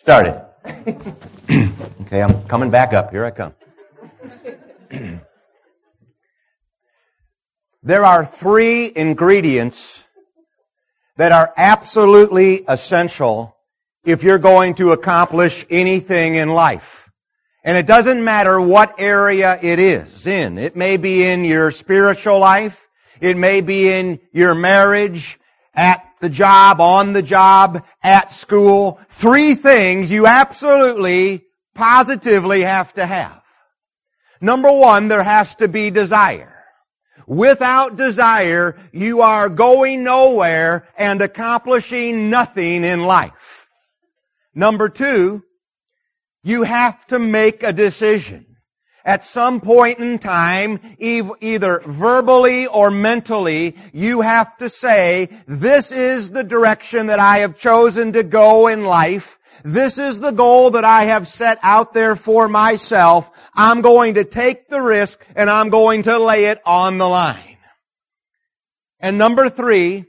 Started. 0.00 0.42
okay, 2.00 2.22
I'm 2.22 2.42
coming 2.48 2.70
back 2.70 2.94
up. 2.94 3.10
Here 3.10 3.26
I 3.26 3.30
come. 3.30 3.52
there 7.82 8.02
are 8.06 8.24
three 8.24 8.90
ingredients 8.96 10.02
that 11.18 11.32
are 11.32 11.52
absolutely 11.54 12.64
essential 12.66 13.54
if 14.02 14.22
you're 14.22 14.38
going 14.38 14.72
to 14.76 14.92
accomplish 14.92 15.66
anything 15.68 16.34
in 16.34 16.48
life. 16.48 17.10
And 17.62 17.76
it 17.76 17.84
doesn't 17.84 18.24
matter 18.24 18.58
what 18.58 18.94
area 18.98 19.58
it 19.60 19.78
is 19.78 20.26
in. 20.26 20.56
It 20.56 20.76
may 20.76 20.96
be 20.96 21.26
in 21.26 21.44
your 21.44 21.70
spiritual 21.72 22.38
life. 22.38 22.88
It 23.20 23.36
may 23.36 23.60
be 23.60 23.92
in 23.92 24.18
your 24.32 24.54
marriage, 24.54 25.38
at 25.74 26.09
the 26.20 26.28
job, 26.28 26.80
on 26.80 27.12
the 27.12 27.22
job, 27.22 27.84
at 28.02 28.30
school. 28.30 29.00
Three 29.08 29.54
things 29.54 30.10
you 30.10 30.26
absolutely, 30.26 31.44
positively 31.74 32.62
have 32.62 32.92
to 32.94 33.06
have. 33.06 33.42
Number 34.40 34.70
one, 34.70 35.08
there 35.08 35.22
has 35.22 35.54
to 35.56 35.68
be 35.68 35.90
desire. 35.90 36.64
Without 37.26 37.96
desire, 37.96 38.76
you 38.92 39.20
are 39.20 39.48
going 39.48 40.02
nowhere 40.02 40.88
and 40.96 41.20
accomplishing 41.22 42.30
nothing 42.30 42.84
in 42.84 43.04
life. 43.04 43.68
Number 44.54 44.88
two, 44.88 45.44
you 46.42 46.64
have 46.64 47.06
to 47.06 47.18
make 47.18 47.62
a 47.62 47.72
decision 47.72 48.49
at 49.04 49.24
some 49.24 49.60
point 49.60 49.98
in 49.98 50.18
time, 50.18 50.80
either 50.98 51.80
verbally 51.86 52.66
or 52.66 52.90
mentally, 52.90 53.76
you 53.92 54.20
have 54.20 54.56
to 54.58 54.68
say, 54.68 55.28
this 55.46 55.92
is 55.92 56.30
the 56.30 56.44
direction 56.44 57.06
that 57.06 57.18
I 57.18 57.38
have 57.38 57.56
chosen 57.56 58.12
to 58.12 58.22
go 58.22 58.68
in 58.68 58.84
life. 58.84 59.38
This 59.64 59.98
is 59.98 60.20
the 60.20 60.30
goal 60.30 60.70
that 60.70 60.84
I 60.84 61.04
have 61.04 61.28
set 61.28 61.58
out 61.62 61.92
there 61.92 62.16
for 62.16 62.48
myself. 62.48 63.30
I'm 63.54 63.82
going 63.82 64.14
to 64.14 64.24
take 64.24 64.68
the 64.68 64.80
risk 64.80 65.24
and 65.34 65.50
I'm 65.50 65.68
going 65.68 66.04
to 66.04 66.18
lay 66.18 66.46
it 66.46 66.60
on 66.64 66.98
the 66.98 67.08
line. 67.08 67.58
And 69.00 69.18
number 69.18 69.48
three, 69.48 70.06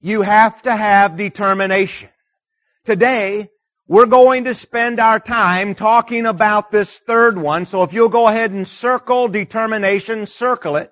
you 0.00 0.22
have 0.22 0.62
to 0.62 0.74
have 0.74 1.16
determination. 1.16 2.08
Today, 2.84 3.50
we're 3.92 4.06
going 4.06 4.44
to 4.44 4.54
spend 4.54 4.98
our 4.98 5.20
time 5.20 5.74
talking 5.74 6.24
about 6.24 6.70
this 6.70 6.98
third 7.00 7.36
one. 7.36 7.66
So 7.66 7.82
if 7.82 7.92
you'll 7.92 8.08
go 8.08 8.26
ahead 8.26 8.50
and 8.50 8.66
circle 8.66 9.28
determination, 9.28 10.24
circle 10.24 10.76
it. 10.76 10.90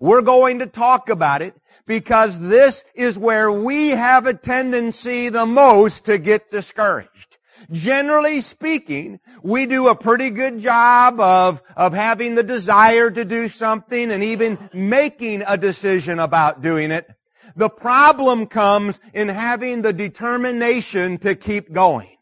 We're 0.00 0.22
going 0.22 0.60
to 0.60 0.66
talk 0.66 1.10
about 1.10 1.42
it 1.42 1.54
because 1.86 2.38
this 2.38 2.82
is 2.94 3.18
where 3.18 3.52
we 3.52 3.90
have 3.90 4.24
a 4.24 4.32
tendency 4.32 5.28
the 5.28 5.44
most 5.44 6.06
to 6.06 6.16
get 6.16 6.50
discouraged. 6.50 7.36
Generally 7.72 8.40
speaking, 8.40 9.20
we 9.42 9.66
do 9.66 9.88
a 9.88 9.94
pretty 9.94 10.30
good 10.30 10.60
job 10.60 11.20
of, 11.20 11.62
of 11.76 11.92
having 11.92 12.36
the 12.36 12.42
desire 12.42 13.10
to 13.10 13.24
do 13.26 13.48
something 13.48 14.10
and 14.10 14.24
even 14.24 14.70
making 14.72 15.44
a 15.46 15.58
decision 15.58 16.18
about 16.18 16.62
doing 16.62 16.90
it. 16.90 17.06
The 17.54 17.68
problem 17.68 18.46
comes 18.46 18.98
in 19.12 19.28
having 19.28 19.82
the 19.82 19.92
determination 19.92 21.18
to 21.18 21.34
keep 21.34 21.70
going. 21.70 22.16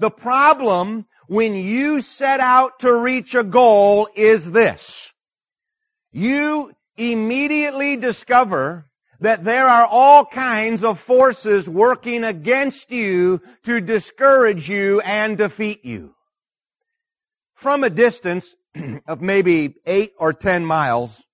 The 0.00 0.10
problem 0.10 1.06
when 1.28 1.54
you 1.54 2.00
set 2.00 2.40
out 2.40 2.80
to 2.80 2.92
reach 2.96 3.34
a 3.34 3.44
goal 3.44 4.08
is 4.16 4.50
this. 4.50 5.12
You 6.10 6.72
immediately 6.96 7.96
discover 7.96 8.86
that 9.20 9.44
there 9.44 9.66
are 9.66 9.86
all 9.90 10.24
kinds 10.24 10.82
of 10.82 10.98
forces 10.98 11.68
working 11.68 12.24
against 12.24 12.90
you 12.90 13.42
to 13.64 13.82
discourage 13.82 14.70
you 14.70 15.02
and 15.02 15.36
defeat 15.36 15.84
you. 15.84 16.14
From 17.54 17.84
a 17.84 17.90
distance 17.90 18.56
of 19.06 19.20
maybe 19.20 19.74
eight 19.84 20.14
or 20.18 20.32
ten 20.32 20.64
miles, 20.64 21.26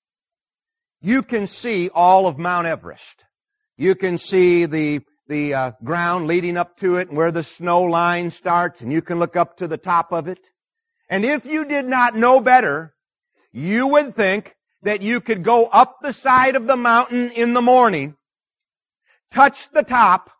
you 1.01 1.23
can 1.23 1.47
see 1.47 1.89
all 1.95 2.27
of 2.27 2.37
Mount 2.37 2.67
Everest. 2.67 3.25
You 3.77 3.95
can 3.95 4.19
see 4.19 4.67
the 4.67 5.03
the 5.29 5.55
uh, 5.55 5.73
ground 5.83 6.27
leading 6.27 6.57
up 6.57 6.77
to 6.77 6.97
it 6.97 7.09
and 7.09 7.17
where 7.17 7.33
the 7.33 7.43
snow 7.43 7.83
line 7.83 8.31
starts 8.31 8.81
and 8.81 8.93
you 8.93 9.03
can 9.03 9.19
look 9.19 9.37
up 9.37 9.57
to 9.57 9.69
the 9.69 9.77
top 9.77 10.13
of 10.13 10.29
it. 10.29 10.51
And 11.09 11.25
if 11.25 11.47
you 11.47 11.65
did 11.65 11.87
not 11.87 12.17
know 12.17 12.41
better, 12.41 12.95
you 13.53 13.87
would 13.89 14.15
think 14.15 14.57
that 14.83 15.03
you 15.03 15.21
could 15.21 15.43
go 15.43 15.67
up 15.67 15.99
the 16.01 16.13
side 16.13 16.57
of 16.57 16.67
the 16.67 16.77
mountain 16.77 17.31
in 17.31 17.55
the 17.55 17.63
morning, 17.63 18.17
touch 19.31 19.71
the 19.71 19.83
top, 19.83 20.31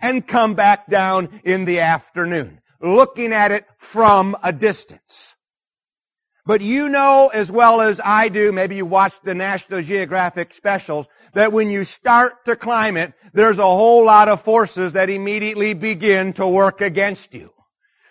and 0.00 0.26
come 0.26 0.54
back 0.54 0.88
down 0.90 1.40
in 1.44 1.64
the 1.64 1.80
afternoon, 1.80 2.60
looking 2.80 3.32
at 3.32 3.50
it 3.50 3.66
from 3.78 4.36
a 4.42 4.52
distance. 4.52 5.33
But 6.46 6.60
you 6.60 6.88
know 6.88 7.30
as 7.32 7.50
well 7.50 7.80
as 7.80 8.00
I 8.04 8.28
do, 8.28 8.52
maybe 8.52 8.76
you 8.76 8.84
watched 8.84 9.24
the 9.24 9.34
National 9.34 9.82
Geographic 9.82 10.52
specials, 10.52 11.08
that 11.32 11.52
when 11.52 11.70
you 11.70 11.84
start 11.84 12.44
to 12.44 12.54
climb 12.54 12.96
it, 12.96 13.14
there's 13.32 13.58
a 13.58 13.62
whole 13.62 14.04
lot 14.04 14.28
of 14.28 14.42
forces 14.42 14.92
that 14.92 15.08
immediately 15.08 15.72
begin 15.72 16.34
to 16.34 16.46
work 16.46 16.80
against 16.80 17.32
you. 17.32 17.50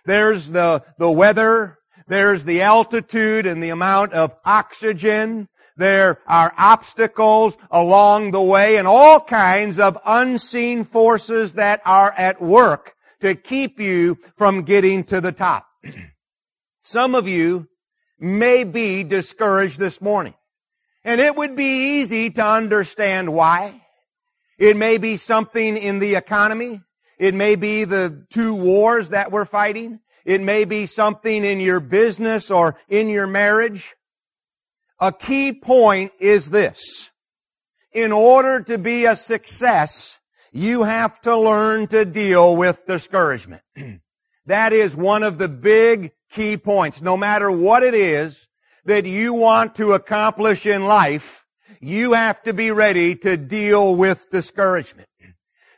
There's 0.06 0.50
the, 0.50 0.84
the 0.98 1.12
weather, 1.12 1.78
there's 2.08 2.44
the 2.44 2.62
altitude 2.62 3.46
and 3.46 3.62
the 3.62 3.70
amount 3.70 4.14
of 4.14 4.36
oxygen, 4.44 5.48
there 5.78 6.20
are 6.28 6.54
obstacles 6.58 7.58
along 7.72 8.32
the 8.32 8.42
way 8.42 8.78
and 8.78 8.88
all 8.88 9.20
kinds 9.20 9.80
of 9.80 9.98
unseen 10.06 10.84
forces 10.84 11.54
that 11.54 11.82
are 11.86 12.14
at 12.18 12.42
work 12.42 12.96
to 13.22 13.36
keep 13.36 13.80
you 13.80 14.18
from 14.38 14.64
getting 14.64 15.04
to 15.06 15.22
the 15.22 15.32
top. 15.32 15.66
Some 16.82 17.16
of 17.16 17.28
you 17.28 17.68
may 18.24 18.64
be 18.64 19.04
discouraged 19.04 19.78
this 19.78 20.02
morning. 20.02 20.34
And 21.04 21.20
it 21.20 21.36
would 21.36 21.56
be 21.58 22.00
easy 22.00 22.30
to 22.32 22.46
understand 22.46 23.34
why. 23.34 23.82
It 24.58 24.78
may 24.78 24.98
be 24.98 25.18
something 25.18 25.76
in 25.76 26.00
the 26.00 26.16
economy. 26.16 26.82
It 27.20 27.36
may 27.36 27.56
be 27.56 27.84
the 27.84 28.26
two 28.30 28.56
wars 28.56 29.10
that 29.10 29.32
we're 29.32 29.46
fighting. 29.46 30.00
It 30.24 30.40
may 30.40 30.64
be 30.64 30.86
something 30.86 31.44
in 31.44 31.60
your 31.60 31.82
business 31.82 32.50
or 32.50 32.78
in 32.88 33.10
your 33.10 33.28
marriage. 33.28 33.94
A 35.00 35.12
key 35.12 35.52
point 35.52 36.14
is 36.18 36.50
this. 36.50 37.12
In 37.92 38.14
order 38.14 38.62
to 38.62 38.78
be 38.78 39.06
a 39.06 39.18
success, 39.18 40.20
you 40.54 40.84
have 40.84 41.20
to 41.22 41.38
learn 41.38 41.88
to 41.88 42.06
deal 42.06 42.56
with 42.56 42.86
discouragement. 42.88 43.64
that 44.46 44.74
is 44.74 44.96
one 44.96 45.24
of 45.24 45.38
the 45.38 45.50
big 45.50 46.12
key 46.32 46.58
points. 46.58 47.02
No 47.02 47.16
matter 47.16 47.50
what 47.52 47.84
it 47.84 47.94
is 47.94 48.48
that 48.86 49.06
you 49.06 49.34
want 49.34 49.76
to 49.76 49.94
accomplish 49.94 50.66
in 50.66 50.86
life, 50.86 51.46
you 51.80 52.14
have 52.14 52.42
to 52.44 52.54
be 52.54 52.72
ready 52.72 53.16
to 53.18 53.38
deal 53.38 53.96
with 53.96 54.30
discouragement. 54.30 55.08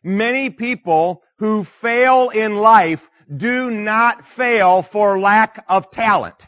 Many 0.04 0.50
people 0.50 1.24
who 1.40 1.64
fail 1.64 2.30
in 2.30 2.58
life 2.58 3.10
do 3.36 3.72
not 3.72 4.26
fail 4.26 4.82
for 4.82 5.20
lack 5.20 5.64
of 5.68 5.90
talent. 5.92 6.48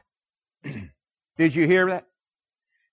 Did 1.38 1.56
you 1.56 1.66
hear 1.66 1.88
that? 1.88 2.06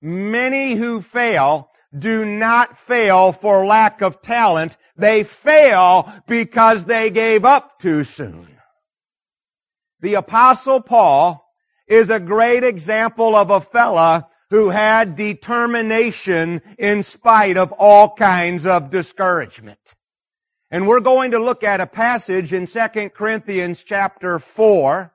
Many 0.00 0.74
who 0.74 1.00
fail 1.00 1.70
do 1.96 2.24
not 2.24 2.76
fail 2.76 3.32
for 3.32 3.64
lack 3.64 4.02
of 4.02 4.20
talent. 4.20 4.76
They 4.96 5.22
fail 5.22 6.12
because 6.26 6.84
they 6.84 7.10
gave 7.10 7.44
up 7.44 7.78
too 7.78 8.04
soon. 8.04 8.53
The 10.04 10.16
apostle 10.16 10.82
Paul 10.82 11.50
is 11.86 12.10
a 12.10 12.20
great 12.20 12.62
example 12.62 13.34
of 13.34 13.48
a 13.48 13.58
fella 13.58 14.28
who 14.50 14.68
had 14.68 15.16
determination 15.16 16.60
in 16.76 17.02
spite 17.02 17.56
of 17.56 17.72
all 17.78 18.14
kinds 18.14 18.66
of 18.66 18.90
discouragement. 18.90 19.94
And 20.70 20.86
we're 20.86 21.00
going 21.00 21.30
to 21.30 21.42
look 21.42 21.64
at 21.64 21.80
a 21.80 21.86
passage 21.86 22.52
in 22.52 22.66
2 22.66 23.08
Corinthians 23.14 23.82
chapter 23.82 24.38
4. 24.38 25.10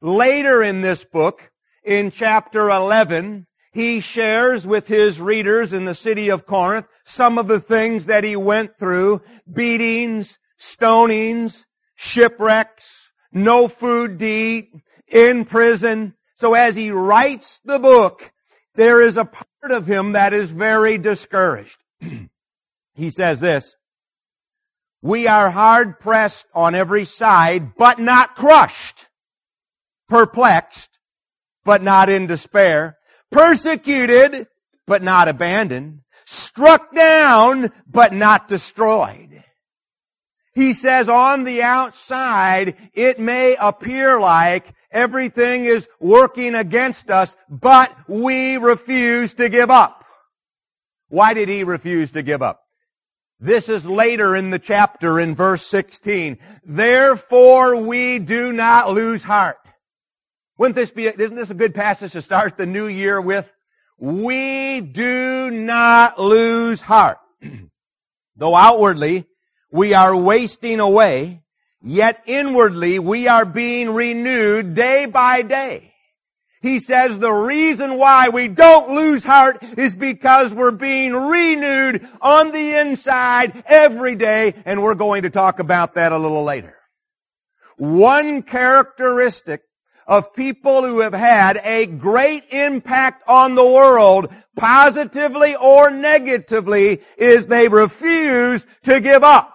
Later 0.00 0.62
in 0.62 0.80
this 0.80 1.04
book, 1.04 1.50
in 1.84 2.10
chapter 2.10 2.70
11, 2.70 3.46
he 3.74 4.00
shares 4.00 4.66
with 4.66 4.88
his 4.88 5.20
readers 5.20 5.74
in 5.74 5.84
the 5.84 5.94
city 5.94 6.30
of 6.30 6.46
Corinth 6.46 6.86
some 7.04 7.36
of 7.36 7.46
the 7.46 7.60
things 7.60 8.06
that 8.06 8.24
he 8.24 8.36
went 8.36 8.78
through, 8.78 9.20
beatings, 9.52 10.38
stonings, 10.58 11.66
shipwrecks, 11.94 13.03
no 13.34 13.68
food 13.68 14.18
to 14.20 14.26
eat, 14.26 14.72
in 15.08 15.44
prison. 15.44 16.14
So 16.36 16.54
as 16.54 16.74
he 16.76 16.90
writes 16.90 17.60
the 17.64 17.78
book, 17.78 18.32
there 18.74 19.00
is 19.00 19.16
a 19.16 19.24
part 19.24 19.70
of 19.70 19.86
him 19.86 20.12
that 20.12 20.32
is 20.32 20.50
very 20.50 20.98
discouraged. 20.98 21.78
he 22.94 23.10
says 23.10 23.40
this, 23.40 23.76
we 25.02 25.26
are 25.28 25.50
hard 25.50 26.00
pressed 26.00 26.46
on 26.54 26.74
every 26.74 27.04
side, 27.04 27.74
but 27.76 27.98
not 27.98 28.36
crushed, 28.36 29.08
perplexed, 30.08 30.98
but 31.64 31.82
not 31.82 32.08
in 32.08 32.26
despair, 32.26 32.96
persecuted, 33.30 34.46
but 34.86 35.02
not 35.02 35.28
abandoned, 35.28 36.00
struck 36.24 36.94
down, 36.94 37.70
but 37.86 38.12
not 38.12 38.48
destroyed. 38.48 39.33
He 40.54 40.72
says 40.72 41.08
on 41.08 41.44
the 41.44 41.62
outside, 41.62 42.76
it 42.94 43.18
may 43.18 43.56
appear 43.60 44.20
like 44.20 44.72
everything 44.90 45.64
is 45.64 45.88
working 45.98 46.54
against 46.54 47.10
us, 47.10 47.36
but 47.50 47.94
we 48.08 48.56
refuse 48.56 49.34
to 49.34 49.48
give 49.48 49.70
up. 49.70 50.04
Why 51.08 51.34
did 51.34 51.48
he 51.48 51.64
refuse 51.64 52.12
to 52.12 52.22
give 52.22 52.40
up? 52.40 52.62
This 53.40 53.68
is 53.68 53.84
later 53.84 54.36
in 54.36 54.50
the 54.50 54.60
chapter 54.60 55.18
in 55.18 55.34
verse 55.34 55.66
16. 55.66 56.38
Therefore 56.64 57.80
we 57.82 58.20
do 58.20 58.52
not 58.52 58.90
lose 58.90 59.24
heart. 59.24 59.56
Wouldn't 60.56 60.76
this 60.76 60.92
be, 60.92 61.08
isn't 61.08 61.36
this 61.36 61.50
a 61.50 61.54
good 61.54 61.74
passage 61.74 62.12
to 62.12 62.22
start 62.22 62.56
the 62.56 62.66
new 62.66 62.86
year 62.86 63.20
with? 63.20 63.52
We 63.98 64.80
do 64.80 65.50
not 65.50 66.18
lose 66.18 66.80
heart. 66.80 67.18
Though 68.36 68.54
outwardly 68.54 69.26
we 69.74 69.92
are 69.92 70.14
wasting 70.14 70.78
away, 70.78 71.42
yet 71.82 72.22
inwardly 72.26 73.00
we 73.00 73.26
are 73.26 73.44
being 73.44 73.92
renewed 73.92 74.72
day 74.74 75.04
by 75.04 75.42
day. 75.42 75.92
He 76.62 76.78
says 76.78 77.18
the 77.18 77.32
reason 77.32 77.98
why 77.98 78.28
we 78.28 78.46
don't 78.46 78.90
lose 78.90 79.24
heart 79.24 79.64
is 79.76 79.92
because 79.92 80.54
we're 80.54 80.70
being 80.70 81.12
renewed 81.12 82.06
on 82.22 82.52
the 82.52 82.78
inside 82.78 83.64
every 83.66 84.14
day, 84.14 84.54
and 84.64 84.80
we're 84.80 84.94
going 84.94 85.22
to 85.22 85.30
talk 85.30 85.58
about 85.58 85.94
that 85.94 86.12
a 86.12 86.18
little 86.18 86.44
later. 86.44 86.76
One 87.76 88.42
characteristic 88.42 89.62
of 90.06 90.34
people 90.34 90.84
who 90.84 91.00
have 91.00 91.14
had 91.14 91.60
a 91.64 91.86
great 91.86 92.44
impact 92.50 93.24
on 93.26 93.56
the 93.56 93.66
world, 93.66 94.32
positively 94.56 95.56
or 95.56 95.90
negatively, 95.90 97.02
is 97.18 97.48
they 97.48 97.66
refuse 97.66 98.68
to 98.84 99.00
give 99.00 99.24
up. 99.24 99.53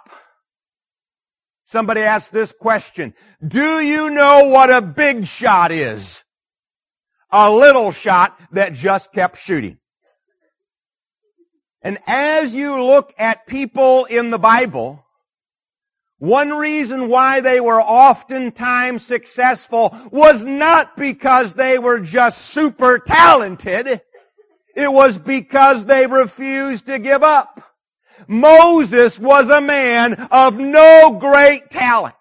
Somebody 1.70 2.02
asked 2.02 2.34
this 2.34 2.52
question. 2.52 3.14
Do 3.48 3.80
you 3.80 4.10
know 4.10 4.46
what 4.46 4.72
a 4.72 4.82
big 4.82 5.28
shot 5.28 5.72
is? 5.72 6.24
A 7.30 7.52
little 7.52 7.92
shot 7.92 8.40
that 8.54 8.74
just 8.74 9.14
kept 9.14 9.38
shooting. 9.38 9.78
And 11.84 12.00
as 12.08 12.56
you 12.56 12.82
look 12.82 13.14
at 13.20 13.46
people 13.46 14.06
in 14.06 14.32
the 14.32 14.40
Bible, 14.40 15.06
one 16.18 16.54
reason 16.54 17.08
why 17.08 17.40
they 17.40 17.60
were 17.60 17.80
oftentimes 17.80 19.06
successful 19.06 19.96
was 20.12 20.44
not 20.44 20.98
because 20.98 21.54
they 21.54 21.78
were 21.78 22.00
just 22.00 22.48
super 22.48 22.98
talented. 22.98 24.02
It 24.76 24.92
was 24.92 25.20
because 25.20 25.86
they 25.86 26.08
refused 26.08 26.88
to 26.88 26.98
give 26.98 27.22
up. 27.22 27.69
Moses 28.28 29.20
was 29.20 29.50
a 29.50 29.62
man 29.62 30.14
of 30.32 30.58
no 30.58 31.18
great 31.20 31.70
talent. 31.70 32.16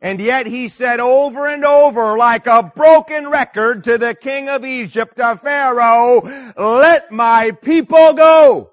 And 0.00 0.20
yet 0.20 0.46
he 0.46 0.68
said 0.68 1.00
over 1.00 1.48
and 1.48 1.64
over 1.64 2.16
like 2.16 2.46
a 2.46 2.62
broken 2.62 3.28
record 3.28 3.84
to 3.84 3.98
the 3.98 4.14
king 4.14 4.48
of 4.48 4.64
Egypt, 4.64 5.16
to 5.16 5.36
Pharaoh, 5.36 6.20
let 6.56 7.10
my 7.10 7.50
people 7.50 8.14
go. 8.14 8.70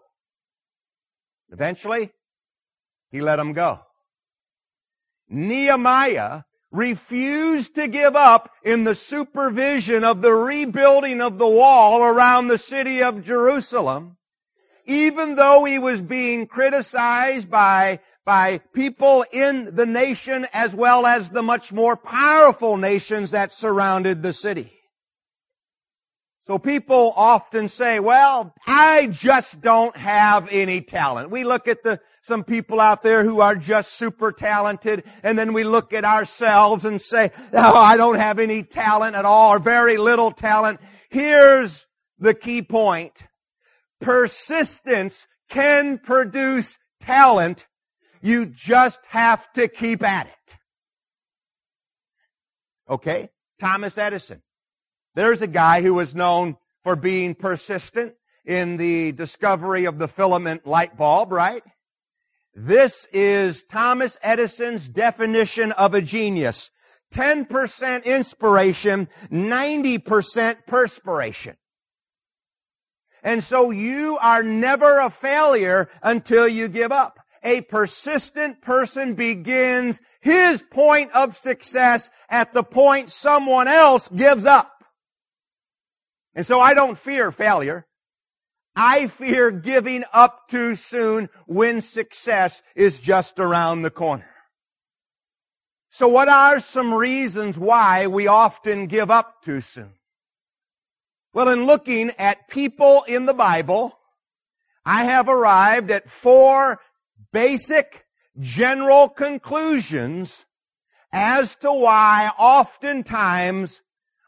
Eventually, 1.52 2.12
he 3.12 3.22
let 3.22 3.38
them 3.38 3.54
go. 3.54 3.80
Nehemiah 5.28 6.44
refused 6.72 7.74
to 7.76 7.88
give 7.88 8.16
up 8.16 8.52
in 8.64 8.84
the 8.84 8.94
supervision 8.94 10.04
of 10.04 10.22
the 10.22 10.34
rebuilding 10.34 11.22
of 11.22 11.38
the 11.38 11.48
wall 11.48 12.04
around 12.04 12.48
the 12.48 12.58
city 12.58 13.02
of 13.02 13.24
Jerusalem, 13.24 14.18
even 14.86 15.36
though 15.36 15.64
he 15.66 15.80
was 15.80 16.02
being 16.02 16.48
criticized 16.48 17.50
by, 17.50 18.00
by 18.26 18.60
people 18.74 19.26
in 19.32 19.76
the 19.76 19.86
nation 19.86 20.48
as 20.54 20.74
well 20.74 21.06
as 21.06 21.30
the 21.30 21.44
much 21.44 21.74
more 21.74 21.96
powerful 21.96 22.78
nations 22.78 23.32
that 23.32 23.52
surrounded 23.52 24.24
the 24.24 24.34
city. 24.34 24.72
So 26.44 26.60
people 26.60 27.12
often 27.16 27.68
say, 27.68 28.00
well, 28.00 28.54
I 28.68 29.08
just 29.08 29.62
don't 29.62 29.98
have 29.98 30.48
any 30.52 30.80
talent. 30.82 31.32
We 31.32 31.44
look 31.44 31.68
at 31.68 31.82
the, 31.82 32.00
some 32.22 32.44
people 32.44 32.80
out 32.80 33.02
there 33.02 33.24
who 33.24 33.42
are 33.42 33.56
just 33.56 33.94
super 33.94 34.32
talented 34.32 35.06
and 35.24 35.40
then 35.40 35.54
we 35.54 35.64
look 35.64 35.92
at 35.92 36.06
ourselves 36.06 36.86
and 36.86 37.02
say, 37.02 37.32
oh, 37.52 37.76
I 37.76 37.98
don't 37.98 38.18
have 38.18 38.38
any 38.38 38.62
talent 38.62 39.16
at 39.16 39.26
all 39.26 39.56
or 39.56 39.60
very 39.60 39.98
little 39.98 40.32
talent. 40.32 40.80
Here's 41.10 41.88
the 42.20 42.36
key 42.36 42.62
point. 42.62 43.24
Persistence 44.02 45.28
can 45.50 45.98
produce 45.98 46.78
talent. 47.00 47.68
You 48.22 48.46
just 48.46 49.06
have 49.08 49.52
to 49.54 49.68
keep 49.68 50.04
at 50.04 50.28
it. 50.28 50.58
Okay? 52.90 53.30
Thomas 53.60 53.98
Edison. 53.98 54.42
There's 55.16 55.42
a 55.42 55.48
guy 55.48 55.82
who 55.82 55.94
was 55.94 56.14
known 56.14 56.58
for 56.84 56.96
being 56.96 57.36
persistent 57.36 58.14
in 58.46 58.78
the 58.78 59.12
discovery 59.14 59.86
of 59.86 59.98
the 59.98 60.08
filament 60.08 60.68
light 60.68 60.98
bulb, 60.98 61.32
right? 61.32 61.64
This 62.54 63.08
is 63.12 63.64
Thomas 63.64 64.20
Edison's 64.22 64.88
definition 64.88 65.72
of 65.74 65.94
a 65.94 66.02
genius. 66.02 66.70
10% 67.14 68.06
inspiration, 68.06 69.08
90% 69.32 70.66
perspiration. 70.66 71.56
And 73.26 73.44
so 73.44 73.72
you 73.72 74.20
are 74.22 74.44
never 74.44 75.00
a 75.00 75.10
failure 75.10 75.90
until 76.04 76.48
you 76.48 76.68
give 76.68 76.92
up. 76.92 77.20
A 77.44 77.62
persistent 77.62 78.62
person 78.62 79.16
begins 79.16 80.00
his 80.22 80.62
point 80.62 81.12
of 81.14 81.36
success 81.36 82.12
at 82.30 82.54
the 82.54 82.62
point 82.62 83.10
someone 83.10 83.68
else 83.68 84.08
gives 84.10 84.46
up. 84.46 84.72
And 86.36 86.46
so 86.46 86.60
I 86.60 86.76
don't 86.76 87.00
fear 87.00 87.32
failure. 87.32 87.88
I 88.76 89.08
fear 89.08 89.50
giving 89.50 90.04
up 90.14 90.48
too 90.48 90.76
soon 90.76 91.30
when 91.48 91.82
success 91.82 92.62
is 92.76 93.00
just 93.00 93.40
around 93.40 93.82
the 93.82 93.90
corner. 93.90 94.30
So 95.90 96.08
what 96.08 96.28
are 96.28 96.60
some 96.60 96.94
reasons 96.94 97.58
why 97.58 98.06
we 98.06 98.28
often 98.28 98.86
give 98.86 99.10
up 99.10 99.42
too 99.42 99.62
soon? 99.62 99.94
Well, 101.36 101.50
in 101.50 101.66
looking 101.66 102.12
at 102.18 102.48
people 102.48 103.04
in 103.10 103.26
the 103.26 103.34
Bible, 103.34 104.00
I 104.86 105.04
have 105.04 105.28
arrived 105.28 105.92
at 105.92 106.10
four 106.10 106.80
basic 107.34 108.06
general 108.40 109.10
conclusions 109.10 110.46
as 111.12 111.56
to 111.58 111.74
why 111.74 112.32
oftentimes 112.40 113.82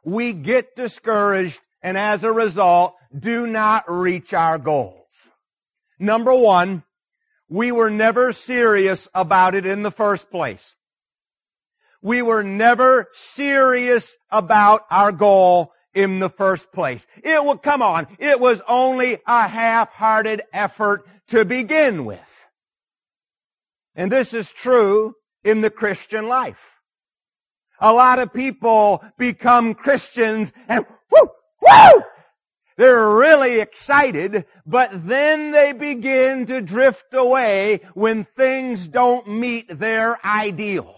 we 0.04 0.34
get 0.34 0.76
discouraged 0.76 1.62
and 1.82 1.98
as 1.98 2.26
a 2.26 2.32
result, 2.34 2.96
do 3.18 3.48
not 3.48 3.86
reach 3.88 4.34
our 4.34 4.58
goals. 4.58 5.30
Number 5.98 6.36
one, 6.36 6.84
we 7.48 7.72
were 7.72 7.90
never 7.90 8.34
serious 8.34 9.08
about 9.14 9.56
it 9.56 9.66
in 9.66 9.84
the 9.84 9.92
first 9.92 10.30
place. 10.30 10.76
We 12.02 12.22
were 12.22 12.44
never 12.44 13.08
serious 13.14 14.18
about 14.30 14.82
our 14.92 15.14
goal 15.14 15.72
in 15.98 16.20
the 16.20 16.30
first 16.30 16.72
place. 16.72 17.08
It 17.24 17.44
would, 17.44 17.64
come 17.64 17.82
on, 17.82 18.08
it 18.20 18.40
was 18.40 18.62
only 18.68 19.18
a 19.26 19.48
half-hearted 19.48 20.44
effort 20.54 21.08
to 21.30 21.44
begin 21.44 22.06
with. 22.06 22.50
And 23.96 24.12
this 24.12 24.32
is 24.32 24.52
true 24.52 25.16
in 25.44 25.62
the 25.62 25.72
Christian 25.72 26.28
life. 26.28 26.74
A 27.80 27.92
lot 27.92 28.20
of 28.20 28.32
people 28.32 29.04
become 29.18 29.74
Christians 29.74 30.54
and 30.68 30.86
whoo, 31.12 31.30
Woo! 31.62 32.04
They're 32.78 33.10
really 33.10 33.60
excited, 33.60 34.46
but 34.68 35.08
then 35.08 35.52
they 35.52 35.74
begin 35.74 36.46
to 36.46 36.62
drift 36.62 37.12
away 37.16 37.82
when 37.96 38.24
things 38.24 38.88
don't 38.88 39.28
meet 39.28 39.80
their 39.80 40.24
ideal. 40.24 40.94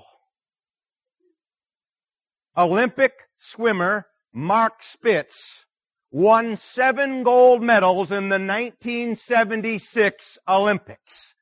Olympic 2.57 3.13
swimmer 3.37 4.08
Mark 4.33 4.83
Spitz 4.83 5.65
won 6.11 6.55
seven 6.55 7.23
gold 7.23 7.61
medals 7.63 8.11
in 8.11 8.29
the 8.29 8.39
1976 8.39 10.37
Olympics. 10.47 11.35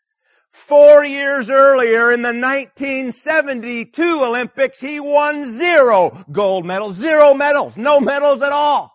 Four 0.52 1.06
years 1.06 1.50
earlier 1.50 2.12
in 2.12 2.24
the 2.24 2.34
1972 2.34 4.24
Olympics, 4.24 4.80
he 4.80 5.00
won 5.00 5.52
zero 5.52 6.26
gold 6.32 6.66
medals, 6.66 6.96
zero 6.96 7.34
medals, 7.34 7.78
no 7.78 8.00
medals 8.00 8.42
at 8.42 8.52
all. 8.52 8.92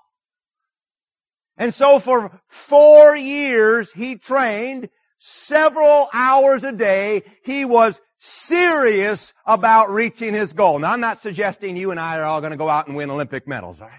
And 1.57 1.73
so 1.73 2.01
for 2.01 2.41
four 2.49 3.17
years, 3.17 3.93
he 3.93 4.17
trained 4.17 4.89
several 5.19 6.09
hours 6.13 6.65
a 6.65 6.73
day. 6.73 7.23
He 7.45 7.65
was 7.65 8.01
serious 8.23 9.35
about 9.45 9.91
reaching 9.91 10.33
his 10.33 10.53
goal. 10.53 10.79
Now, 10.79 10.93
I'm 10.93 11.01
not 11.01 11.21
suggesting 11.21 11.77
you 11.77 11.91
and 11.91 11.99
I 11.99 12.19
are 12.19 12.25
all 12.25 12.41
going 12.41 12.53
to 12.53 12.57
go 12.57 12.69
out 12.69 12.87
and 12.87 12.97
win 12.97 13.11
Olympic 13.11 13.49
medals, 13.49 13.81
all 13.81 13.89
right? 13.89 13.99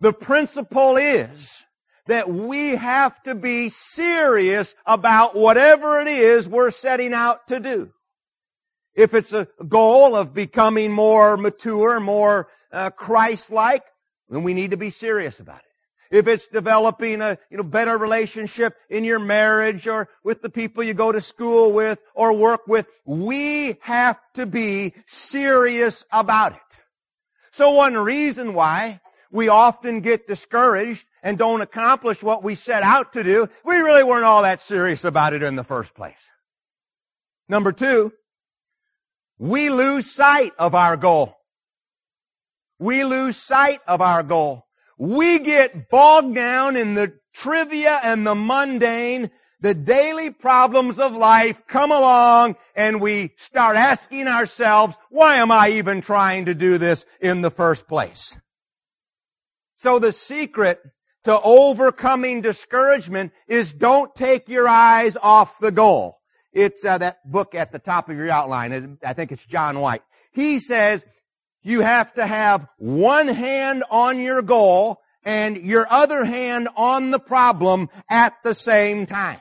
The 0.00 0.12
principle 0.12 0.98
is 0.98 1.64
that 2.06 2.28
we 2.28 2.76
have 2.76 3.22
to 3.22 3.34
be 3.34 3.70
serious 3.70 4.74
about 4.84 5.34
whatever 5.34 6.00
it 6.00 6.08
is 6.08 6.48
we're 6.48 6.70
setting 6.70 7.14
out 7.14 7.46
to 7.46 7.58
do. 7.58 7.90
If 8.94 9.14
it's 9.14 9.32
a 9.32 9.48
goal 9.66 10.14
of 10.14 10.34
becoming 10.34 10.92
more 10.92 11.36
mature, 11.38 12.00
more 12.00 12.48
uh, 12.70 12.90
Christ-like, 12.90 13.84
then 14.28 14.42
we 14.42 14.52
need 14.52 14.72
to 14.72 14.76
be 14.76 14.90
serious 14.90 15.40
about 15.40 15.60
it. 15.60 15.69
If 16.10 16.26
it's 16.26 16.48
developing 16.48 17.20
a 17.20 17.38
you 17.50 17.56
know 17.56 17.62
better 17.62 17.96
relationship 17.96 18.76
in 18.88 19.04
your 19.04 19.20
marriage 19.20 19.86
or 19.86 20.08
with 20.24 20.42
the 20.42 20.50
people 20.50 20.82
you 20.82 20.94
go 20.94 21.12
to 21.12 21.20
school 21.20 21.72
with 21.72 22.00
or 22.14 22.32
work 22.32 22.66
with, 22.66 22.86
we 23.04 23.76
have 23.82 24.18
to 24.34 24.44
be 24.44 24.94
serious 25.06 26.04
about 26.10 26.52
it. 26.52 26.58
So 27.52 27.70
one 27.72 27.94
reason 27.94 28.54
why 28.54 29.00
we 29.30 29.48
often 29.48 30.00
get 30.00 30.26
discouraged 30.26 31.06
and 31.22 31.38
don't 31.38 31.60
accomplish 31.60 32.22
what 32.22 32.42
we 32.42 32.54
set 32.54 32.82
out 32.82 33.12
to 33.12 33.22
do, 33.22 33.46
we 33.64 33.76
really 33.76 34.02
weren't 34.02 34.24
all 34.24 34.42
that 34.42 34.60
serious 34.60 35.04
about 35.04 35.32
it 35.32 35.42
in 35.42 35.56
the 35.56 35.64
first 35.64 35.94
place. 35.94 36.28
Number 37.48 37.72
two, 37.72 38.12
we 39.38 39.70
lose 39.70 40.10
sight 40.10 40.52
of 40.58 40.74
our 40.74 40.96
goal. 40.96 41.36
We 42.78 43.04
lose 43.04 43.36
sight 43.36 43.80
of 43.86 44.00
our 44.00 44.22
goal. 44.22 44.66
We 45.00 45.38
get 45.38 45.88
bogged 45.88 46.34
down 46.34 46.76
in 46.76 46.92
the 46.92 47.14
trivia 47.32 48.00
and 48.02 48.26
the 48.26 48.34
mundane. 48.34 49.30
The 49.62 49.72
daily 49.72 50.28
problems 50.28 51.00
of 51.00 51.16
life 51.16 51.66
come 51.66 51.90
along 51.90 52.56
and 52.76 53.00
we 53.00 53.32
start 53.36 53.76
asking 53.76 54.28
ourselves, 54.28 54.98
why 55.08 55.36
am 55.36 55.50
I 55.50 55.70
even 55.70 56.02
trying 56.02 56.44
to 56.44 56.54
do 56.54 56.76
this 56.76 57.06
in 57.18 57.40
the 57.40 57.50
first 57.50 57.88
place? 57.88 58.36
So 59.76 59.98
the 59.98 60.12
secret 60.12 60.82
to 61.24 61.40
overcoming 61.40 62.42
discouragement 62.42 63.32
is 63.48 63.72
don't 63.72 64.14
take 64.14 64.50
your 64.50 64.68
eyes 64.68 65.16
off 65.22 65.58
the 65.60 65.72
goal. 65.72 66.20
It's 66.52 66.84
uh, 66.84 66.98
that 66.98 67.20
book 67.24 67.54
at 67.54 67.72
the 67.72 67.78
top 67.78 68.10
of 68.10 68.18
your 68.18 68.28
outline. 68.28 68.98
I 69.02 69.14
think 69.14 69.32
it's 69.32 69.46
John 69.46 69.80
White. 69.80 70.02
He 70.30 70.60
says 70.60 71.06
you 71.62 71.80
have 71.80 72.14
to 72.14 72.26
have 72.26 72.66
one 72.78 73.28
hand 73.28 73.84
on 73.90 74.18
your 74.18 74.42
goal 74.42 75.00
and 75.22 75.56
your 75.58 75.86
other 75.90 76.24
hand 76.24 76.68
on 76.76 77.10
the 77.10 77.18
problem 77.18 77.88
at 78.08 78.34
the 78.42 78.54
same 78.54 79.06
time. 79.06 79.40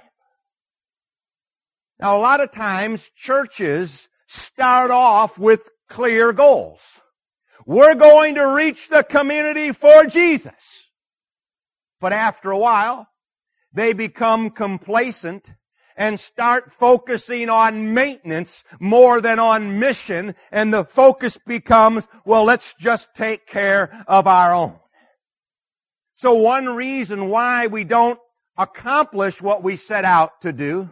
Now, 2.00 2.18
a 2.18 2.20
lot 2.20 2.42
of 2.42 2.52
times 2.52 3.10
churches 3.16 4.10
start 4.28 4.92
off 4.92 5.38
with 5.38 5.70
clear 5.88 6.32
goals. 6.34 7.02
We're 7.66 7.96
going 7.96 8.36
to 8.36 8.54
reach 8.56 8.90
the 8.90 9.04
community 9.04 9.72
for 9.72 10.06
Jesus. 10.06 10.88
But 12.00 12.14
after 12.14 12.52
a 12.52 12.58
while, 12.58 13.08
they 13.74 13.94
become 13.94 14.50
complacent 14.50 15.54
and 16.00 16.18
start 16.18 16.74
focusing 16.74 17.50
on 17.50 17.94
maintenance 17.94 18.64
more 18.80 19.20
than 19.20 19.38
on 19.38 19.80
mission. 19.80 20.34
And 20.50 20.74
the 20.74 20.86
focus 20.86 21.38
becomes, 21.46 22.08
well, 22.24 22.46
let's 22.46 22.74
just 22.80 23.14
take 23.14 23.46
care 23.46 24.04
of 24.08 24.26
our 24.26 24.56
own. 24.56 24.80
So 26.16 26.34
one 26.34 26.70
reason 26.70 27.28
why 27.28 27.68
we 27.68 27.84
don't 27.84 28.20
accomplish 28.58 29.42
what 29.42 29.62
we 29.62 29.76
set 29.76 30.06
out 30.06 30.42
to 30.42 30.54
do 30.54 30.90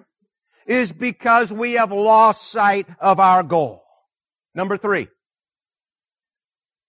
is 0.66 0.92
because 0.92 1.52
we 1.54 1.74
have 1.74 1.92
lost 1.94 2.52
sight 2.52 2.88
of 3.00 3.22
our 3.22 3.44
goal. 3.44 3.84
Number 4.54 4.76
three, 4.76 5.08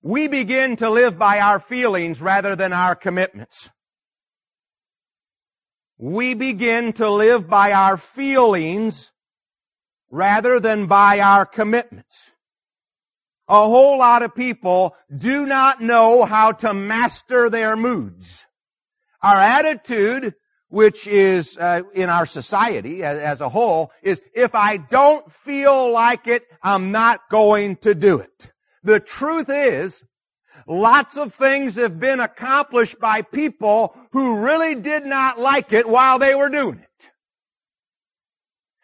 we 0.03 0.27
begin 0.27 0.75
to 0.77 0.91
live 0.91 1.19
by 1.19 1.39
our 1.39 1.61
feelings 1.61 2.21
rather 2.21 2.57
than 2.57 2.73
our 2.73 2.97
commitments 2.97 3.71
we 5.99 6.35
begin 6.35 6.93
to 6.95 7.11
live 7.11 7.49
by 7.49 7.73
our 7.73 7.97
feelings 7.97 9.13
rather 10.11 10.61
than 10.61 10.87
by 10.87 11.19
our 11.21 11.45
commitments. 11.45 12.33
A 13.49 13.65
whole 13.65 13.99
lot 13.99 14.23
of 14.23 14.35
people 14.35 14.95
do 15.15 15.45
not 15.45 15.81
know 15.81 16.25
how 16.25 16.53
to 16.53 16.73
master 16.73 17.51
their 17.51 17.77
moods. 17.77 18.47
Our 19.23 19.41
attitude, 19.41 20.35
which 20.69 21.07
is 21.07 21.59
uh, 21.59 21.83
in 21.95 22.11
our 22.11 22.27
society 22.27 23.03
as, 23.03 23.19
as 23.19 23.41
a 23.41 23.49
whole, 23.49 23.91
is 24.03 24.21
if 24.35 24.55
I 24.55 24.77
don't 24.77 25.31
feel 25.33 25.91
like 25.91 26.29
it, 26.29 26.45
I'm 26.63 26.93
not 26.93 27.29
going 27.31 27.77
to 27.77 27.95
do 27.95 28.19
it. 28.19 28.53
The 28.85 29.01
truth 29.01 29.49
is, 29.49 30.05
Lots 30.69 31.17
of 31.17 31.33
things 31.33 31.77
have 31.77 31.99
been 31.99 32.21
accomplished 32.21 33.01
by 33.01 33.23
people 33.23 33.97
who 34.13 34.45
really 34.45 34.75
did 34.75 35.07
not 35.07 35.41
like 35.41 35.73
it 35.73 35.89
while 35.89 36.19
they 36.19 36.35
were 36.35 36.51
doing 36.51 36.81
it. 36.81 37.11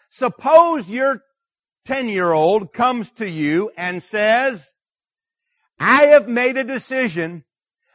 Suppose 0.09 0.91
your 0.91 1.23
10 1.85 2.09
year 2.09 2.33
old 2.33 2.73
comes 2.73 3.11
to 3.11 3.29
you 3.29 3.71
and 3.77 4.03
says, 4.03 4.73
I 5.79 6.07
have 6.07 6.27
made 6.27 6.57
a 6.57 6.65
decision. 6.65 7.45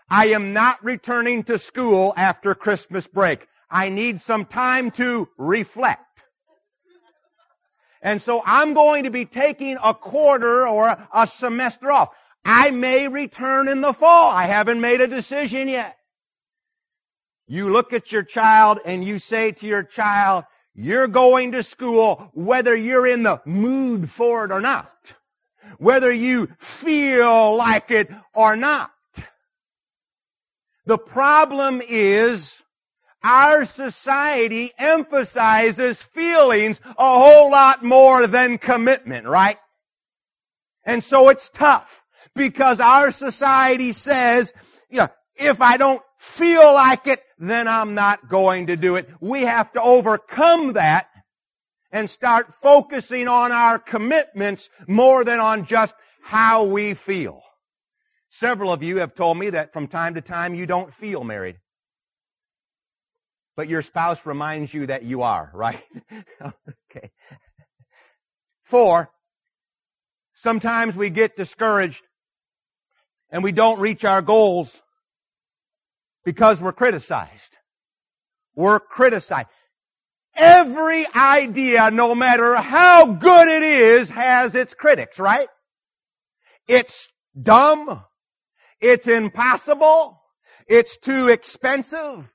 I 0.08 0.28
am 0.28 0.54
not 0.54 0.84
returning 0.84 1.42
to 1.44 1.58
school 1.58 2.14
after 2.16 2.54
Christmas 2.54 3.08
break. 3.08 3.48
I 3.72 3.90
need 3.90 4.22
some 4.22 4.46
time 4.46 4.92
to 4.92 5.30
reflect. 5.36 6.24
And 8.02 8.22
so 8.22 8.44
I'm 8.46 8.74
going 8.74 9.04
to 9.04 9.10
be 9.10 9.26
taking 9.26 9.78
a 9.84 9.94
quarter 9.94 10.68
or 10.68 11.08
a 11.14 11.26
semester 11.26 11.92
off. 11.92 12.10
I 12.46 12.72
may 12.72 13.08
return 13.08 13.68
in 13.68 13.82
the 13.82 13.94
fall. 13.94 14.32
I 14.32 14.46
haven't 14.46 14.82
made 14.82 15.02
a 15.02 15.08
decision 15.08 15.68
yet. 15.68 15.98
You 17.48 17.70
look 17.70 17.94
at 17.94 18.12
your 18.12 18.24
child 18.24 18.80
and 18.86 19.04
you 19.04 19.20
say 19.20 19.52
to 19.52 19.66
your 19.66 19.84
child, 19.84 20.46
you're 20.76 21.08
going 21.08 21.52
to 21.54 21.64
school 21.64 22.30
whether 22.34 22.76
you're 22.76 23.08
in 23.08 23.24
the 23.24 23.42
mood 23.46 24.10
for 24.10 24.46
it 24.46 24.52
or 24.52 24.62
not. 24.62 25.14
Whether 25.78 26.12
you 26.12 26.50
feel 26.58 27.56
like 27.58 27.92
it 27.92 28.10
or 28.34 28.56
not. 28.56 28.92
The 30.86 30.98
problem 30.98 31.82
is 31.88 32.64
our 33.24 33.66
society 33.66 34.72
emphasizes 34.78 36.02
feelings 36.02 36.80
a 36.86 36.94
whole 37.20 37.52
lot 37.52 37.84
more 37.84 38.26
than 38.28 38.58
commitment, 38.58 39.28
right? 39.28 39.58
And 40.86 41.04
so 41.04 41.30
it's 41.30 41.50
tough 41.50 41.99
because 42.40 42.80
our 42.80 43.12
society 43.12 43.92
says, 43.92 44.54
you 44.90 45.00
know, 45.00 45.10
if 45.36 45.62
I 45.62 45.76
don't 45.76 46.02
feel 46.18 46.74
like 46.74 47.06
it, 47.06 47.22
then 47.38 47.68
I'm 47.68 47.94
not 47.96 48.30
going 48.30 48.68
to 48.68 48.78
do 48.78 48.96
it. 48.96 49.10
We 49.20 49.42
have 49.42 49.74
to 49.74 49.82
overcome 49.82 50.74
that 50.74 51.10
and 51.92 52.10
start 52.10 52.54
focusing 52.62 53.28
on 53.28 53.52
our 53.52 53.78
commitments 53.78 54.70
more 54.88 55.26
than 55.26 55.42
on 55.42 55.66
just 55.66 55.96
how 56.24 56.64
we 56.64 56.94
feel. 56.94 57.42
Several 58.30 58.72
of 58.72 58.84
you 58.84 59.00
have 59.00 59.16
told 59.16 59.38
me 59.38 59.50
that 59.50 59.74
from 59.74 59.88
time 59.88 60.14
to 60.14 60.22
time 60.22 60.56
you 60.56 60.66
don't 60.66 60.94
feel 60.94 61.26
married. 61.26 61.58
But 63.58 63.68
your 63.68 63.82
spouse 63.82 64.26
reminds 64.26 64.74
you 64.74 64.86
that 64.86 65.04
you 65.04 65.24
are, 65.24 65.52
right? 65.54 65.84
okay. 66.42 67.12
Four, 68.64 69.10
sometimes 70.34 70.96
we 70.96 71.10
get 71.10 71.36
discouraged 71.36 72.04
and 73.32 73.44
we 73.44 73.52
don't 73.52 73.80
reach 73.80 74.06
our 74.06 74.22
goals 74.22 74.82
because 76.26 76.62
we're 76.62 76.74
criticized. 76.74 77.58
We're 78.56 78.80
criticized. 78.80 79.48
Every 80.36 81.06
idea, 81.16 81.92
no 81.92 82.16
matter 82.16 82.56
how 82.56 83.06
good 83.06 83.48
it 83.48 83.64
is, 83.64 84.10
has 84.10 84.56
its 84.56 84.74
critics, 84.74 85.20
right? 85.20 85.48
It's 86.68 87.08
dumb. 87.42 88.04
It's 88.80 89.08
impossible. 89.08 90.22
It's 90.68 90.98
too 90.98 91.28
expensive. 91.28 92.32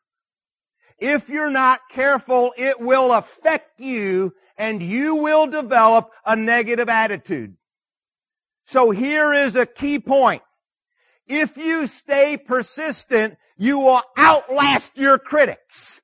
If 0.99 1.29
you're 1.29 1.51
not 1.51 1.81
careful, 1.91 2.53
it 2.57 2.81
will 2.81 3.13
affect 3.13 3.81
you 3.81 4.33
and 4.57 4.83
you 4.83 5.17
will 5.17 5.47
develop 5.47 6.11
a 6.25 6.37
negative 6.37 6.89
attitude. 6.89 7.57
So 8.67 8.91
here 8.91 9.33
is 9.33 9.57
a 9.57 9.67
key 9.67 9.99
point. 9.99 10.43
If 11.27 11.57
you 11.57 11.87
stay 11.87 12.37
persistent, 12.37 13.37
you 13.57 13.79
will 13.79 14.03
outlast 14.19 14.97
your 14.97 15.19
critics 15.19 16.01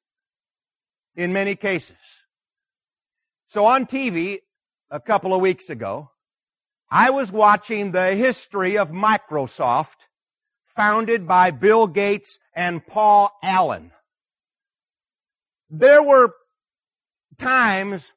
in 1.15 1.33
many 1.33 1.55
cases. 1.57 1.97
So 3.47 3.67
on 3.67 3.87
TV 3.87 4.39
a 4.91 5.01
couple 5.01 5.35
of 5.35 5.41
weeks 5.41 5.69
ago, 5.69 6.11
I 6.91 7.11
was 7.11 7.31
watching 7.31 7.93
the 7.93 8.15
history 8.15 8.79
of 8.79 8.91
Microsoft 8.91 10.07
founded 10.65 11.27
by 11.27 11.51
Bill 11.51 11.87
Gates 11.87 12.39
and 12.55 12.85
Paul 12.87 13.31
Allen. 13.43 13.93
There 15.69 16.03
were 16.03 16.35
times, 17.39 18.13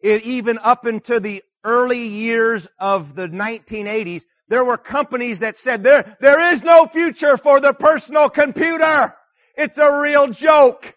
it, 0.00 0.22
even 0.24 0.58
up 0.62 0.86
into 0.86 1.18
the 1.18 1.42
early 1.64 2.06
years 2.06 2.68
of 2.78 3.14
the 3.14 3.28
1980s, 3.28 4.22
there 4.52 4.66
were 4.66 4.76
companies 4.76 5.38
that 5.38 5.56
said 5.56 5.82
there, 5.82 6.14
there 6.20 6.52
is 6.52 6.62
no 6.62 6.84
future 6.84 7.38
for 7.38 7.58
the 7.58 7.72
personal 7.72 8.28
computer. 8.28 9.14
It's 9.56 9.78
a 9.78 10.02
real 10.02 10.28
joke. 10.28 10.94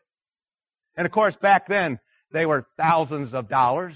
And 0.97 1.05
of 1.05 1.13
course, 1.13 1.37
back 1.37 1.69
then, 1.69 2.01
they 2.33 2.45
were 2.45 2.67
thousands 2.77 3.33
of 3.33 3.47
dollars. 3.47 3.95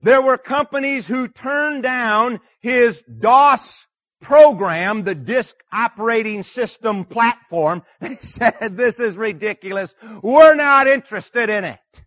There 0.00 0.22
were 0.22 0.38
companies 0.38 1.06
who 1.06 1.28
turned 1.28 1.82
down 1.82 2.40
his 2.62 3.02
DOS 3.02 3.86
program, 4.22 5.02
the 5.02 5.14
disk 5.14 5.56
operating 5.70 6.44
system 6.44 7.04
platform. 7.04 7.82
They 8.00 8.16
said, 8.22 8.74
this 8.74 9.00
is 9.00 9.18
ridiculous. 9.18 9.94
We're 10.22 10.54
not 10.54 10.86
interested 10.86 11.50
in 11.50 11.64
it. 11.64 12.04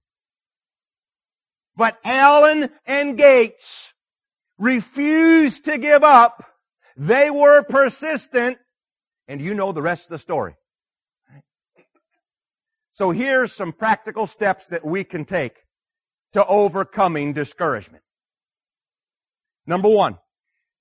But 1.75 2.00
Allen 2.04 2.72
and 2.88 3.15
Gates 3.20 3.94
refused 4.58 5.66
to 5.66 5.78
give 5.78 6.04
up. 6.04 6.46
They 6.98 7.30
were 7.30 7.64
persistent. 7.64 8.58
And 9.28 9.42
you 9.42 9.54
know 9.54 9.72
the 9.72 9.82
rest 9.82 10.06
of 10.06 10.12
the 10.12 10.20
story. 10.20 10.56
So 12.94 13.12
here's 13.12 13.52
some 13.52 13.74
practical 13.74 14.28
steps 14.28 14.68
that 14.68 14.86
we 14.86 15.04
can 15.04 15.26
take 15.26 15.66
to 16.34 16.46
overcoming 16.46 17.34
discouragement. 17.34 18.04
Number 19.68 19.90
one 19.90 20.18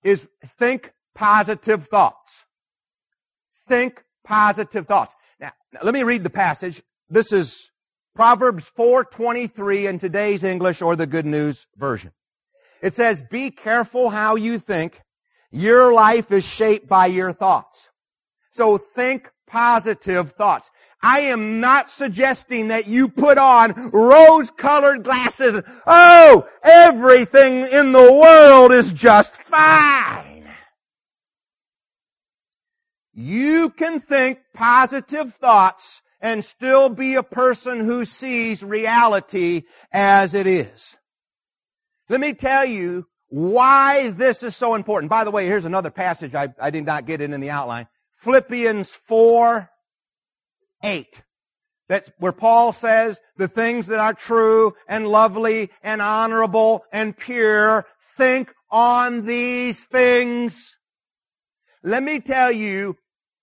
is 0.03 0.29
think 0.59 0.93
positive 1.15 1.89
thoughts. 1.89 2.45
Think 3.67 4.05
positive 4.25 4.87
thoughts. 4.87 5.17
Now, 5.41 5.53
now 5.73 5.81
let 5.83 5.95
me 5.95 6.03
read 6.03 6.23
the 6.23 6.31
passage. 6.31 6.83
This 7.09 7.33
is 7.33 7.71
Proverbs 8.15 8.71
4:23 8.77 9.87
in 9.87 9.99
today's 9.99 10.45
English 10.45 10.83
or 10.83 10.97
the 10.97 11.07
Good 11.07 11.27
News 11.27 11.67
version. 11.77 12.13
It 12.85 12.93
says, 12.93 13.23
"Be 13.31 13.51
careful 13.51 14.11
how 14.11 14.37
you 14.37 14.59
think. 14.59 15.01
Your 15.51 15.93
life 15.93 16.31
is 16.31 16.45
shaped 16.45 16.87
by 16.87 17.07
your 17.07 17.33
thoughts." 17.33 17.89
So 18.51 18.77
think 18.77 19.31
positive 19.47 20.33
thoughts. 20.33 20.71
I 21.03 21.21
am 21.21 21.61
not 21.61 21.89
suggesting 21.89 22.69
that 22.69 22.87
you 22.87 23.09
put 23.09 23.39
on 23.39 23.91
rose-colored 23.91 25.03
glasses. 25.03 25.63
Oh, 25.87 26.47
everything 26.63 27.67
in 27.69 27.93
the 27.93 28.13
world 28.13 28.71
is 28.71 28.93
just 28.93 29.35
fine. 29.35 30.51
You 33.15 33.71
can 33.71 34.01
think 34.01 34.41
positive 34.53 35.35
thoughts 35.35 36.03
and 36.21 36.45
still 36.45 36.91
be 36.91 37.15
a 37.15 37.23
person 37.23 37.81
who 37.81 38.05
sees 38.05 38.63
reality 38.63 39.63
as 39.91 40.35
it 40.35 40.47
is. 40.47 40.99
Let 42.09 42.21
me 42.21 42.35
tell 42.35 42.65
you 42.65 43.07
why 43.29 44.11
this 44.11 44.43
is 44.43 44.55
so 44.55 44.75
important. 44.75 45.11
By 45.11 45.25
the 45.25 45.31
way, 45.31 45.47
here's 45.47 45.65
another 45.65 45.91
passage 45.91 46.35
I, 46.35 46.53
I 46.61 46.71
did 46.71 46.85
not 46.85 47.07
get 47.07 47.21
in 47.21 47.33
in 47.33 47.41
the 47.41 47.51
outline. 47.51 47.89
Philippians 48.19 48.93
4, 48.93 49.71
8. 50.83 51.23
That's 51.89 52.11
where 52.19 52.33
Paul 52.33 52.73
says 52.73 53.21
the 53.37 53.49
things 53.49 53.89
that 53.89 53.99
are 53.99 54.15
true 54.15 54.75
and 54.89 55.09
lovely 55.09 55.71
and 55.83 56.01
honorable 56.01 56.85
and 56.93 57.17
pure, 57.17 57.87
think 58.17 58.53
on 58.71 59.27
these 59.27 59.85
things. 59.85 60.77
Let 61.83 62.03
me 62.03 62.21
tell 62.21 62.51
you 62.51 62.97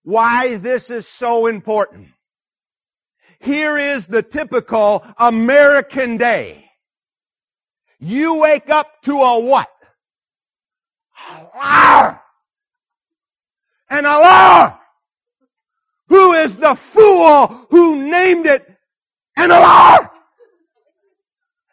why 0.03 0.55
this 0.57 0.89
is 0.89 1.07
so 1.07 1.45
important. 1.45 2.07
Here 3.39 3.77
is 3.77 4.07
the 4.07 4.23
typical 4.23 5.05
American 5.17 6.17
day. 6.17 6.70
You 8.01 8.39
wake 8.39 8.69
up 8.69 9.03
to 9.03 9.13
a 9.13 9.39
what? 9.39 9.69
Alarm! 11.29 12.17
An 13.91 14.05
alarm! 14.05 14.73
Who 16.07 16.33
is 16.33 16.57
the 16.57 16.73
fool 16.73 17.47
who 17.69 18.09
named 18.09 18.47
it 18.47 18.67
an 19.37 19.51
alarm? 19.51 20.09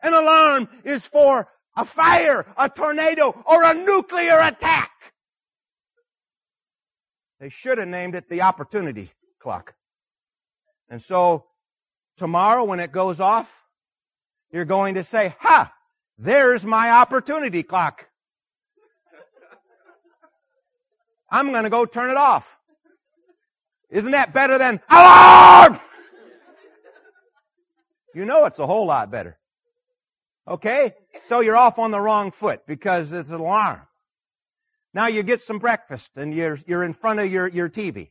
An 0.02 0.12
alarm 0.12 0.68
is 0.84 1.06
for 1.06 1.48
a 1.76 1.84
fire, 1.84 2.46
a 2.58 2.68
tornado, 2.68 3.42
or 3.46 3.64
a 3.64 3.72
nuclear 3.72 4.38
attack. 4.38 4.90
They 7.40 7.48
should 7.48 7.78
have 7.78 7.88
named 7.88 8.14
it 8.14 8.28
the 8.28 8.42
opportunity 8.42 9.12
clock. 9.40 9.74
And 10.90 11.00
so 11.02 11.46
tomorrow 12.18 12.64
when 12.64 12.80
it 12.80 12.92
goes 12.92 13.18
off, 13.18 13.50
you're 14.52 14.64
going 14.64 14.94
to 14.94 15.04
say, 15.04 15.34
ha, 15.40 15.72
there's 16.18 16.64
my 16.64 16.90
opportunity 16.90 17.62
clock. 17.62 18.06
I'm 21.30 21.50
going 21.50 21.64
to 21.64 21.70
go 21.70 21.84
turn 21.84 22.10
it 22.10 22.16
off. 22.16 22.56
Isn't 23.90 24.12
that 24.12 24.32
better 24.32 24.58
than 24.58 24.80
alarm? 24.90 25.80
You 28.14 28.24
know 28.24 28.46
it's 28.46 28.58
a 28.58 28.66
whole 28.66 28.86
lot 28.86 29.10
better. 29.10 29.38
Okay? 30.46 30.94
So 31.24 31.40
you're 31.40 31.56
off 31.56 31.78
on 31.78 31.90
the 31.90 32.00
wrong 32.00 32.30
foot 32.30 32.66
because 32.66 33.12
it's 33.12 33.28
an 33.30 33.36
alarm. 33.36 33.82
Now 34.94 35.06
you 35.06 35.22
get 35.22 35.42
some 35.42 35.58
breakfast 35.58 36.16
and 36.16 36.34
you're, 36.34 36.58
you're 36.66 36.82
in 36.82 36.94
front 36.94 37.20
of 37.20 37.30
your, 37.30 37.48
your 37.48 37.68
TV 37.68 38.10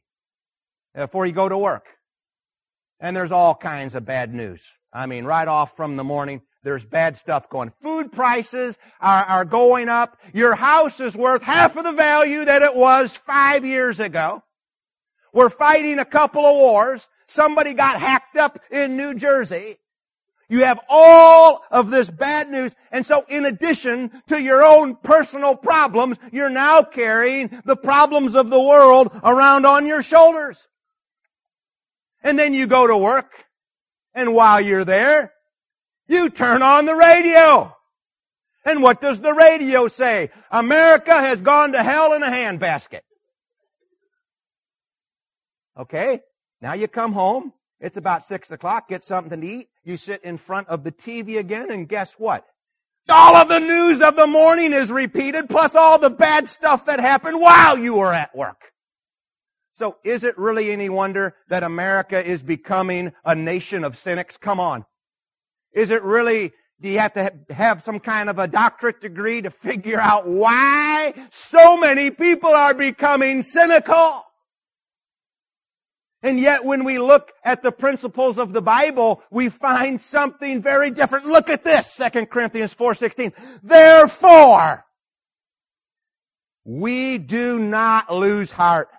before 0.95 1.25
you 1.25 1.33
go 1.33 1.49
to 1.49 1.57
work. 1.57 1.85
And 2.99 3.15
there's 3.15 3.31
all 3.31 3.53
kinds 3.55 3.95
of 3.95 4.05
bad 4.05 4.33
news. 4.33 4.63
I 4.93 5.05
mean, 5.05 5.25
right 5.25 5.47
off 5.47 5.75
from 5.75 5.97
the 5.97 6.03
morning, 6.03 6.41
there's 6.67 6.83
bad 6.83 7.15
stuff 7.15 7.49
going. 7.49 7.71
Food 7.81 8.11
prices 8.11 8.77
are, 8.99 9.23
are 9.23 9.45
going 9.45 9.87
up. 9.87 10.17
Your 10.33 10.53
house 10.53 10.99
is 10.99 11.15
worth 11.15 11.41
half 11.41 11.77
of 11.77 11.85
the 11.85 11.93
value 11.93 12.43
that 12.43 12.61
it 12.61 12.75
was 12.75 13.15
five 13.15 13.63
years 13.63 14.01
ago. 14.01 14.43
We're 15.31 15.49
fighting 15.49 15.97
a 15.97 16.03
couple 16.03 16.45
of 16.45 16.57
wars. 16.57 17.07
Somebody 17.25 17.73
got 17.73 18.01
hacked 18.01 18.35
up 18.35 18.59
in 18.69 18.97
New 18.97 19.15
Jersey. 19.15 19.77
You 20.49 20.65
have 20.65 20.81
all 20.89 21.63
of 21.71 21.89
this 21.89 22.09
bad 22.09 22.51
news. 22.51 22.75
And 22.91 23.05
so 23.05 23.23
in 23.29 23.45
addition 23.45 24.21
to 24.27 24.41
your 24.41 24.61
own 24.61 24.97
personal 24.97 25.55
problems, 25.55 26.17
you're 26.33 26.49
now 26.49 26.83
carrying 26.83 27.61
the 27.63 27.77
problems 27.77 28.35
of 28.35 28.49
the 28.49 28.61
world 28.61 29.09
around 29.23 29.65
on 29.65 29.85
your 29.85 30.03
shoulders. 30.03 30.67
And 32.23 32.37
then 32.37 32.53
you 32.53 32.67
go 32.67 32.87
to 32.87 32.97
work. 32.97 33.45
And 34.13 34.33
while 34.33 34.59
you're 34.59 34.83
there, 34.83 35.31
you 36.07 36.29
turn 36.29 36.61
on 36.61 36.85
the 36.85 36.95
radio. 36.95 37.75
And 38.65 38.83
what 38.83 38.99
does 38.99 39.21
the 39.21 39.33
radio 39.33 39.87
say? 39.87 40.29
America 40.51 41.13
has 41.13 41.41
gone 41.41 41.71
to 41.71 41.83
hell 41.83 42.13
in 42.13 42.23
a 42.23 42.27
handbasket. 42.27 43.01
Okay? 45.77 46.21
Now 46.61 46.73
you 46.73 46.87
come 46.87 47.13
home. 47.13 47.53
It's 47.79 47.97
about 47.97 48.23
six 48.23 48.51
o'clock. 48.51 48.89
Get 48.89 49.03
something 49.03 49.39
to 49.39 49.47
eat. 49.47 49.69
You 49.83 49.95
sit 49.97 50.23
in 50.23 50.37
front 50.37 50.67
of 50.67 50.83
the 50.83 50.91
TV 50.91 51.37
again 51.37 51.71
and 51.71 51.87
guess 51.87 52.13
what? 52.13 52.45
All 53.09 53.35
of 53.35 53.47
the 53.47 53.59
news 53.59 54.01
of 54.01 54.17
the 54.17 54.27
morning 54.27 54.73
is 54.73 54.91
repeated 54.91 55.47
plus 55.49 55.75
all 55.75 55.97
the 55.97 56.09
bad 56.09 56.47
stuff 56.47 56.85
that 56.87 56.99
happened 56.99 57.39
while 57.39 57.77
you 57.77 57.95
were 57.95 58.13
at 58.13 58.35
work. 58.35 58.73
So 59.75 59.97
is 60.03 60.23
it 60.23 60.37
really 60.37 60.71
any 60.71 60.89
wonder 60.89 61.35
that 61.47 61.63
America 61.63 62.21
is 62.21 62.43
becoming 62.43 63.13
a 63.23 63.35
nation 63.35 63.83
of 63.83 63.95
cynics? 63.95 64.35
Come 64.35 64.59
on. 64.59 64.85
Is 65.77 65.91
it 65.91 66.01
really, 66.01 66.53
do 66.81 66.89
you 66.89 66.97
have 66.97 67.13
to 67.13 67.31
have 67.53 67.83
some 67.83 67.99
kind 67.99 68.31
of 68.31 68.39
a 68.39 68.47
doctorate 68.47 68.99
degree 68.99 69.43
to 69.43 69.51
figure 69.51 69.99
out 69.99 70.27
why 70.27 71.13
so 71.29 71.77
many 71.77 72.09
people 72.09 72.49
are 72.49 72.73
becoming 72.73 73.43
cynical? 73.43 74.23
And 76.23 76.39
yet 76.39 76.65
when 76.65 76.83
we 76.83 76.97
look 76.97 77.31
at 77.43 77.61
the 77.61 77.71
principles 77.71 78.39
of 78.39 78.53
the 78.53 78.61
Bible, 78.61 79.21
we 79.29 79.49
find 79.49 80.01
something 80.01 80.63
very 80.63 80.89
different. 80.89 81.27
Look 81.27 81.47
at 81.47 81.63
this, 81.63 81.95
2 81.95 82.25
Corinthians 82.31 82.73
4:16. 82.73 83.31
Therefore, 83.61 84.83
we 86.65 87.19
do 87.19 87.59
not 87.59 88.11
lose 88.11 88.49
heart. 88.49 88.89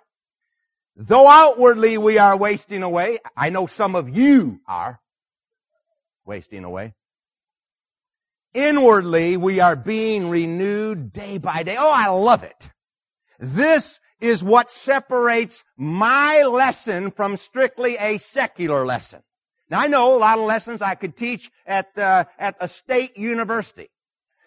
Though 0.95 1.27
outwardly 1.27 1.97
we 1.97 2.17
are 2.17 2.37
wasting 2.37 2.83
away, 2.83 3.19
I 3.35 3.49
know 3.49 3.67
some 3.67 3.95
of 3.95 4.07
you 4.07 4.61
are 4.65 5.01
wasting 6.29 6.63
away. 6.63 6.93
Inwardly 8.53 9.35
we 9.35 9.59
are 9.59 9.75
being 9.75 10.29
renewed 10.29 11.11
day 11.11 11.39
by 11.39 11.63
day. 11.63 11.75
Oh, 11.77 11.91
I 11.93 12.07
love 12.09 12.43
it. 12.43 12.69
This 13.39 13.99
is 14.21 14.43
what 14.43 14.69
separates 14.69 15.63
my 15.75 16.43
lesson 16.43 17.09
from 17.09 17.35
strictly 17.35 17.97
a 17.97 18.19
secular 18.19 18.85
lesson. 18.85 19.23
Now 19.71 19.79
I 19.79 19.87
know 19.87 20.15
a 20.15 20.19
lot 20.19 20.37
of 20.37 20.45
lessons 20.45 20.83
I 20.83 20.93
could 20.93 21.17
teach 21.17 21.49
at 21.65 21.97
uh, 21.97 22.25
at 22.37 22.55
a 22.59 22.67
state 22.67 23.17
university, 23.17 23.89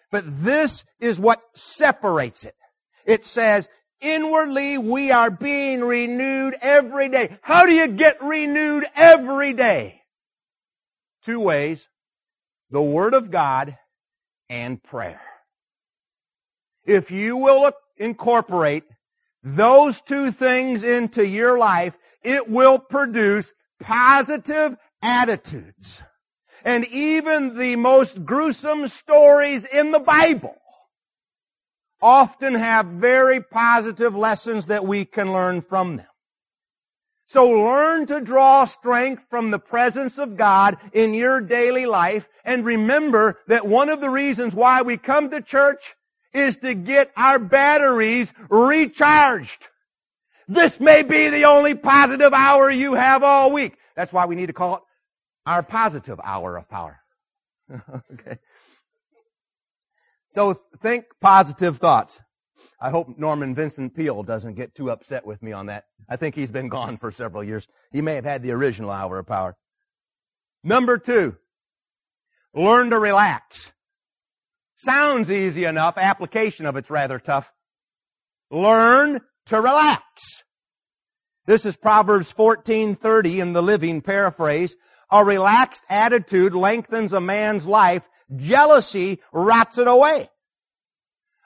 but 0.09 0.23
this 0.25 0.85
is 1.01 1.19
what 1.19 1.43
separates 1.53 2.45
it. 2.45 2.55
It 3.05 3.25
says 3.25 3.67
inwardly 3.99 4.77
we 4.77 5.11
are 5.11 5.31
being 5.31 5.81
renewed 5.81 6.55
every 6.61 7.09
day. 7.09 7.37
How 7.41 7.65
do 7.65 7.73
you 7.73 7.89
get 7.89 8.23
renewed 8.23 8.85
every 8.95 9.51
day? 9.51 10.02
Two 11.23 11.39
ways: 11.39 11.87
the 12.69 12.81
Word 12.81 13.13
of 13.13 13.31
God 13.31 13.77
and 14.49 14.81
prayer. 14.81 15.21
If 16.85 17.11
you 17.11 17.37
will 17.37 17.71
incorporate 17.97 18.83
those 19.41 20.01
two 20.01 20.31
things 20.31 20.83
into 20.83 21.25
your 21.25 21.57
life, 21.57 21.97
it 22.23 22.49
will 22.49 22.79
produce 22.79 23.53
positive 23.79 24.77
attitudes. 25.01 26.03
And 26.65 26.85
even 26.87 27.57
the 27.57 27.75
most 27.75 28.25
gruesome 28.25 28.87
stories 28.87 29.65
in 29.65 29.91
the 29.91 29.99
Bible 29.99 30.55
often 32.01 32.53
have 32.53 32.85
very 32.85 33.41
positive 33.41 34.15
lessons 34.15 34.67
that 34.67 34.85
we 34.85 35.05
can 35.05 35.33
learn 35.33 35.61
from 35.61 35.97
them. 35.97 36.07
So 37.33 37.49
learn 37.49 38.05
to 38.05 38.21
draw 38.21 38.65
strength 38.65 39.25
from 39.27 39.49
the 39.49 39.57
presence 39.57 40.19
of 40.19 40.37
God 40.37 40.77
in 40.93 41.15
your 41.15 41.41
daily 41.41 41.87
life 41.87 42.29
and 42.45 42.63
remember 42.63 43.39
that 43.47 43.65
one 43.65 43.89
of 43.89 44.01
the 44.01 44.09
reasons 44.11 44.53
why 44.53 44.83
we 44.83 44.97
come 44.97 45.31
to 45.31 45.41
church 45.41 45.95
is 46.31 46.57
to 46.57 46.75
get 46.75 47.11
our 47.17 47.39
batteries 47.39 48.33
recharged. 48.49 49.67
This 50.47 50.79
may 50.79 51.01
be 51.01 51.29
the 51.29 51.45
only 51.45 51.73
positive 51.73 52.35
hour 52.35 52.69
you 52.69 52.93
have 52.93 53.23
all 53.23 53.51
week. 53.51 53.79
That's 53.95 54.13
why 54.13 54.27
we 54.27 54.35
need 54.35 54.45
to 54.45 54.53
call 54.53 54.75
it 54.75 54.81
our 55.47 55.63
positive 55.63 56.21
hour 56.23 56.55
of 56.55 56.69
power. 56.69 56.99
okay. 58.13 58.37
So 60.33 60.61
think 60.83 61.05
positive 61.19 61.79
thoughts. 61.79 62.21
I 62.79 62.89
hope 62.89 63.17
Norman 63.17 63.55
Vincent 63.55 63.95
Peale 63.95 64.23
doesn't 64.23 64.55
get 64.55 64.75
too 64.75 64.91
upset 64.91 65.25
with 65.25 65.41
me 65.41 65.51
on 65.51 65.67
that. 65.67 65.85
I 66.09 66.15
think 66.15 66.35
he's 66.35 66.51
been 66.51 66.69
gone 66.69 66.97
for 66.97 67.11
several 67.11 67.43
years. 67.43 67.67
He 67.91 68.01
may 68.01 68.15
have 68.15 68.25
had 68.25 68.43
the 68.43 68.51
original 68.51 68.91
hour 68.91 69.19
of 69.19 69.27
power. 69.27 69.55
Number 70.63 70.97
two, 70.97 71.37
learn 72.53 72.89
to 72.89 72.99
relax. 72.99 73.71
Sounds 74.77 75.31
easy 75.31 75.65
enough. 75.65 75.97
Application 75.97 76.65
of 76.65 76.75
it's 76.75 76.89
rather 76.89 77.19
tough. 77.19 77.53
Learn 78.51 79.21
to 79.45 79.57
relax. 79.57 80.01
This 81.45 81.65
is 81.65 81.75
Proverbs 81.75 82.31
14:30 82.31 83.39
in 83.39 83.53
the 83.53 83.61
Living 83.61 84.01
paraphrase. 84.01 84.75
A 85.11 85.23
relaxed 85.23 85.83
attitude 85.89 86.53
lengthens 86.53 87.13
a 87.13 87.21
man's 87.21 87.65
life. 87.65 88.07
Jealousy 88.35 89.21
rots 89.31 89.77
it 89.77 89.87
away. 89.87 90.29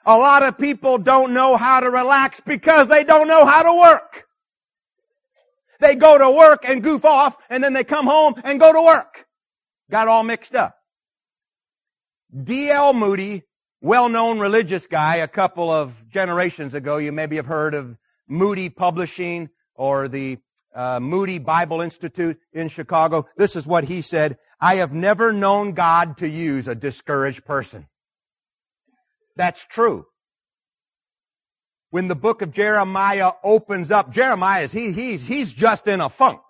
A 0.08 0.16
lot 0.16 0.42
of 0.42 0.56
people 0.56 0.96
don't 0.96 1.34
know 1.34 1.58
how 1.58 1.80
to 1.80 1.90
relax 1.90 2.40
because 2.40 2.88
they 2.88 3.04
don't 3.04 3.28
know 3.28 3.44
how 3.44 3.62
to 3.62 3.78
work. 3.78 4.24
They 5.80 5.96
go 5.96 6.16
to 6.16 6.30
work 6.30 6.66
and 6.66 6.82
goof 6.82 7.04
off 7.04 7.36
and 7.50 7.62
then 7.62 7.74
they 7.74 7.84
come 7.84 8.06
home 8.06 8.40
and 8.42 8.58
go 8.58 8.72
to 8.72 8.80
work. 8.80 9.26
Got 9.90 10.08
all 10.08 10.22
mixed 10.22 10.54
up. 10.54 10.78
D.L. 12.42 12.94
Moody, 12.94 13.42
well-known 13.82 14.38
religious 14.38 14.86
guy 14.86 15.16
a 15.16 15.28
couple 15.28 15.70
of 15.70 16.08
generations 16.08 16.72
ago, 16.72 16.96
you 16.96 17.12
maybe 17.12 17.36
have 17.36 17.44
heard 17.44 17.74
of 17.74 17.98
Moody 18.26 18.70
Publishing 18.70 19.50
or 19.74 20.08
the 20.08 20.38
uh, 20.74 21.00
Moody 21.00 21.36
Bible 21.36 21.82
Institute 21.82 22.38
in 22.54 22.70
Chicago. 22.70 23.28
This 23.36 23.56
is 23.56 23.66
what 23.66 23.84
he 23.84 24.00
said. 24.00 24.38
I 24.58 24.76
have 24.76 24.94
never 24.94 25.34
known 25.34 25.72
God 25.72 26.16
to 26.16 26.28
use 26.28 26.66
a 26.66 26.74
discouraged 26.74 27.44
person. 27.44 27.88
That's 29.38 29.64
true. 29.64 30.06
When 31.90 32.08
the 32.08 32.16
book 32.16 32.42
of 32.42 32.52
Jeremiah 32.52 33.30
opens 33.42 33.90
up, 33.90 34.12
Jeremiah 34.12 34.66
he, 34.66 34.92
he's, 34.92 35.26
he's 35.26 35.54
just 35.54 35.88
in 35.88 36.02
a 36.02 36.10
funk. 36.10 36.42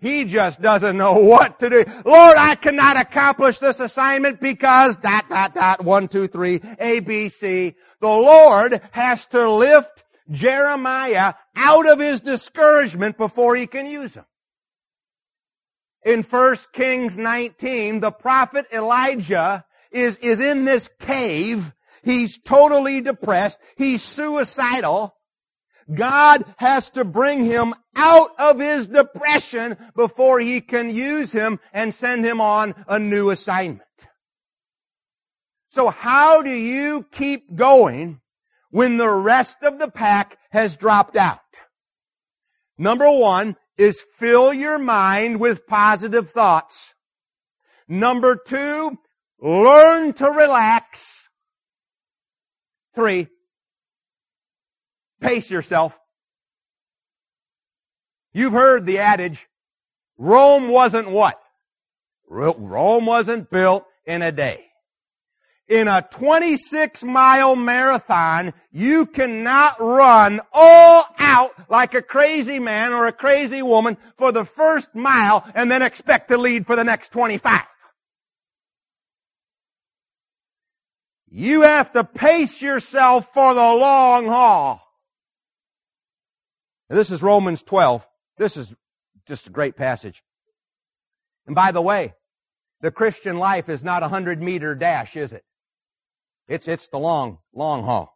He 0.00 0.24
just 0.24 0.62
doesn't 0.62 0.96
know 0.96 1.14
what 1.18 1.58
to 1.58 1.68
do. 1.68 1.84
Lord, 2.06 2.36
I 2.38 2.54
cannot 2.54 2.96
accomplish 2.96 3.58
this 3.58 3.80
assignment 3.80 4.40
because 4.40 4.96
dot, 4.96 5.28
dot, 5.28 5.54
dot, 5.54 5.84
one, 5.84 6.08
two, 6.08 6.28
three, 6.28 6.60
A, 6.78 7.00
B, 7.00 7.28
C. 7.28 7.74
The 8.00 8.06
Lord 8.06 8.80
has 8.92 9.26
to 9.26 9.50
lift 9.50 10.04
Jeremiah 10.30 11.34
out 11.56 11.88
of 11.90 11.98
his 11.98 12.20
discouragement 12.20 13.18
before 13.18 13.56
he 13.56 13.66
can 13.66 13.86
use 13.86 14.16
him. 14.16 14.24
In 16.04 16.22
1 16.22 16.56
Kings 16.72 17.16
19, 17.18 18.00
the 18.00 18.12
prophet 18.12 18.66
Elijah 18.72 19.64
is, 19.92 20.16
is 20.18 20.40
in 20.40 20.64
this 20.64 20.88
cave. 20.98 21.72
He's 22.02 22.38
totally 22.38 23.00
depressed. 23.00 23.58
He's 23.76 24.02
suicidal. 24.02 25.14
God 25.92 26.44
has 26.56 26.90
to 26.90 27.04
bring 27.04 27.44
him 27.44 27.74
out 27.96 28.30
of 28.38 28.58
his 28.58 28.86
depression 28.86 29.76
before 29.94 30.40
he 30.40 30.60
can 30.60 30.94
use 30.94 31.32
him 31.32 31.60
and 31.72 31.94
send 31.94 32.24
him 32.24 32.40
on 32.40 32.74
a 32.88 32.98
new 32.98 33.30
assignment. 33.30 33.82
So 35.70 35.88
how 35.88 36.42
do 36.42 36.50
you 36.50 37.06
keep 37.10 37.54
going 37.54 38.20
when 38.70 38.96
the 38.96 39.10
rest 39.10 39.62
of 39.62 39.78
the 39.78 39.90
pack 39.90 40.38
has 40.50 40.76
dropped 40.76 41.16
out? 41.16 41.40
Number 42.78 43.10
one 43.10 43.56
is 43.76 44.04
fill 44.18 44.52
your 44.52 44.78
mind 44.78 45.40
with 45.40 45.66
positive 45.66 46.30
thoughts. 46.30 46.94
Number 47.88 48.36
two, 48.36 48.98
learn 49.42 50.12
to 50.14 50.30
relax. 50.30 51.28
Three, 52.94 53.28
Pace 55.22 55.50
yourself. 55.50 55.98
You've 58.34 58.52
heard 58.52 58.86
the 58.86 58.98
adage, 58.98 59.46
Rome 60.18 60.68
wasn't 60.68 61.10
what? 61.10 61.40
Rome 62.28 63.06
wasn't 63.06 63.50
built 63.50 63.86
in 64.04 64.22
a 64.22 64.32
day. 64.32 64.64
In 65.68 65.86
a 65.86 66.06
26 66.10 67.04
mile 67.04 67.54
marathon, 67.54 68.52
you 68.72 69.06
cannot 69.06 69.80
run 69.80 70.40
all 70.52 71.04
out 71.18 71.52
like 71.70 71.94
a 71.94 72.02
crazy 72.02 72.58
man 72.58 72.92
or 72.92 73.06
a 73.06 73.12
crazy 73.12 73.62
woman 73.62 73.96
for 74.18 74.32
the 74.32 74.44
first 74.44 74.94
mile 74.94 75.46
and 75.54 75.70
then 75.70 75.82
expect 75.82 76.28
to 76.28 76.36
lead 76.36 76.66
for 76.66 76.74
the 76.74 76.84
next 76.84 77.12
25. 77.12 77.62
You 81.34 81.62
have 81.62 81.92
to 81.92 82.04
pace 82.04 82.60
yourself 82.60 83.32
for 83.32 83.54
the 83.54 83.60
long 83.60 84.26
haul. 84.26 84.82
This 86.90 87.10
is 87.10 87.22
Romans 87.22 87.62
12. 87.62 88.06
This 88.36 88.58
is 88.58 88.76
just 89.26 89.46
a 89.46 89.50
great 89.50 89.74
passage. 89.74 90.22
And 91.46 91.54
by 91.54 91.72
the 91.72 91.80
way, 91.80 92.12
the 92.82 92.90
Christian 92.90 93.38
life 93.38 93.70
is 93.70 93.82
not 93.82 94.02
a 94.02 94.08
hundred 94.08 94.42
meter 94.42 94.74
dash, 94.74 95.16
is 95.16 95.32
it? 95.32 95.42
It's, 96.48 96.68
it's 96.68 96.88
the 96.88 96.98
long, 96.98 97.38
long 97.54 97.84
haul. 97.84 98.14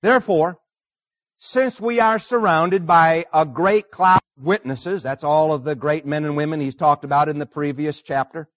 Therefore, 0.00 0.58
since 1.36 1.78
we 1.78 2.00
are 2.00 2.18
surrounded 2.18 2.86
by 2.86 3.26
a 3.34 3.44
great 3.44 3.90
cloud 3.90 4.22
of 4.38 4.44
witnesses, 4.44 5.02
that's 5.02 5.24
all 5.24 5.52
of 5.52 5.64
the 5.64 5.74
great 5.74 6.06
men 6.06 6.24
and 6.24 6.38
women 6.38 6.58
he's 6.58 6.74
talked 6.74 7.04
about 7.04 7.28
in 7.28 7.38
the 7.38 7.44
previous 7.44 8.00
chapter, 8.00 8.48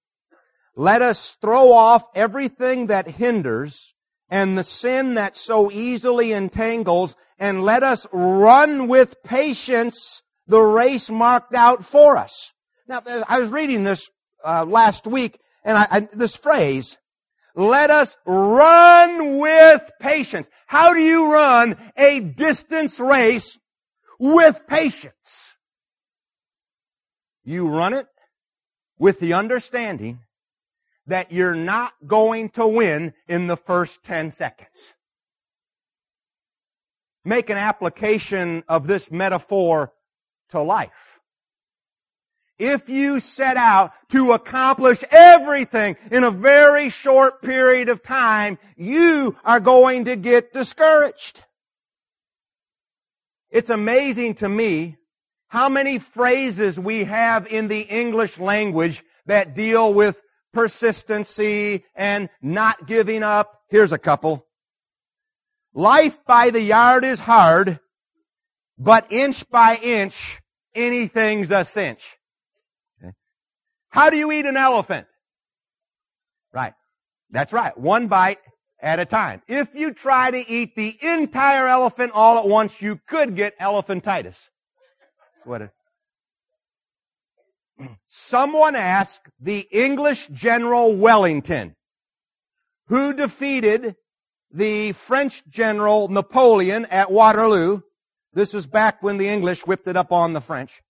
let 0.77 1.01
us 1.01 1.35
throw 1.41 1.73
off 1.73 2.03
everything 2.13 2.87
that 2.87 3.07
hinders 3.07 3.95
and 4.29 4.55
the 4.55 4.63
sin 4.63 5.15
that 5.15 5.35
so 5.35 5.71
easily 5.71 6.33
entangles, 6.33 7.15
and 7.39 7.63
let 7.63 7.81
us 7.81 8.05
run 8.11 8.87
with 8.87 9.23
patience 9.23 10.21
the 10.45 10.59
race 10.59 11.09
marked 11.09 11.55
out 11.55 11.83
for 11.83 12.15
us. 12.15 12.51
Now, 12.87 13.01
I 13.27 13.39
was 13.39 13.49
reading 13.49 13.83
this 13.83 14.07
uh, 14.45 14.65
last 14.65 15.07
week, 15.07 15.39
and 15.63 15.77
I, 15.79 15.87
I, 15.89 15.99
this 16.13 16.35
phrase, 16.35 16.97
let 17.55 17.89
us 17.89 18.15
run 18.25 19.39
with 19.39 19.91
patience. 19.99 20.47
How 20.67 20.93
do 20.93 20.99
you 20.99 21.33
run 21.33 21.75
a 21.97 22.19
distance 22.19 22.99
race 22.99 23.57
with 24.19 24.61
patience? 24.67 25.55
You 27.43 27.67
run 27.67 27.93
it 27.93 28.07
with 28.99 29.19
the 29.19 29.33
understanding 29.33 30.19
that 31.07 31.31
you're 31.31 31.55
not 31.55 31.93
going 32.05 32.49
to 32.49 32.67
win 32.67 33.13
in 33.27 33.47
the 33.47 33.57
first 33.57 34.03
10 34.03 34.31
seconds. 34.31 34.93
Make 37.25 37.49
an 37.49 37.57
application 37.57 38.63
of 38.69 38.87
this 38.87 39.11
metaphor 39.11 39.93
to 40.49 40.61
life. 40.61 40.91
If 42.59 42.89
you 42.89 43.19
set 43.19 43.55
out 43.55 43.91
to 44.09 44.31
accomplish 44.31 45.03
everything 45.11 45.95
in 46.09 46.23
a 46.23 46.31
very 46.31 46.89
short 46.89 47.41
period 47.41 47.89
of 47.89 48.01
time, 48.01 48.57
you 48.75 49.35
are 49.45 49.59
going 49.59 50.05
to 50.05 50.15
get 50.15 50.53
discouraged. 50.53 51.43
It's 53.51 53.69
amazing 53.69 54.35
to 54.35 54.49
me 54.49 54.97
how 55.49 55.69
many 55.69 55.99
phrases 55.99 56.79
we 56.79 57.03
have 57.05 57.47
in 57.47 57.67
the 57.67 57.81
English 57.81 58.39
language 58.39 59.03
that 59.27 59.53
deal 59.53 59.93
with 59.93 60.21
persistency 60.57 61.85
and 61.95 62.29
not 62.41 62.87
giving 62.87 63.21
up. 63.21 63.61
Here's 63.69 63.91
a 63.91 63.99
couple. 63.99 64.47
Life 65.75 66.17
by 66.25 66.49
the 66.49 66.61
yard 66.61 67.05
is 67.05 67.19
hard, 67.19 67.79
but 68.79 69.05
inch 69.11 69.47
by 69.51 69.75
inch, 69.75 70.41
anything's 70.73 71.51
a 71.51 71.63
cinch. 71.63 72.17
How 73.89 74.09
do 74.09 74.17
you 74.17 74.31
eat 74.31 74.47
an 74.47 74.57
elephant? 74.57 75.05
Right. 76.51 76.73
That's 77.29 77.53
right. 77.53 77.77
One 77.77 78.07
bite 78.07 78.39
at 78.81 78.99
a 78.99 79.05
time. 79.05 79.43
If 79.47 79.75
you 79.75 79.93
try 79.93 80.31
to 80.31 80.49
eat 80.49 80.75
the 80.75 80.97
entire 81.03 81.67
elephant 81.67 82.13
all 82.15 82.39
at 82.39 82.47
once, 82.47 82.81
you 82.81 82.99
could 83.07 83.35
get 83.35 83.57
elephantitis. 83.59 84.23
That's 84.23 85.45
what 85.45 85.61
it, 85.61 85.69
Someone 88.07 88.75
asked 88.75 89.29
the 89.39 89.67
English 89.71 90.27
General 90.27 90.95
Wellington, 90.95 91.75
who 92.87 93.13
defeated 93.13 93.95
the 94.51 94.93
French 94.93 95.43
General 95.47 96.07
Napoleon 96.07 96.85
at 96.89 97.11
Waterloo. 97.11 97.81
This 98.33 98.53
was 98.53 98.65
back 98.65 99.03
when 99.03 99.17
the 99.17 99.27
English 99.27 99.65
whipped 99.67 99.87
it 99.87 99.97
up 99.97 100.11
on 100.11 100.33
the 100.33 100.41
French. 100.41 100.81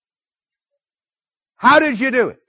How 1.56 1.80
did 1.80 2.00
you 2.00 2.12
do 2.12 2.30
it? 2.30 2.39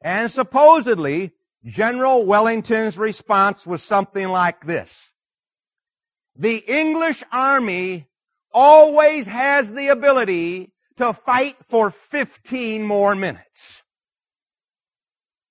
And 0.00 0.30
supposedly, 0.30 1.32
General 1.64 2.24
Wellington's 2.24 2.96
response 2.96 3.66
was 3.66 3.82
something 3.82 4.28
like 4.28 4.64
this. 4.64 5.10
The 6.34 6.56
English 6.56 7.22
army 7.30 8.06
always 8.52 9.26
has 9.26 9.72
the 9.72 9.88
ability 9.88 10.69
to 11.00 11.12
fight 11.12 11.56
for 11.68 11.90
15 11.90 12.82
more 12.84 13.14
minutes. 13.14 13.82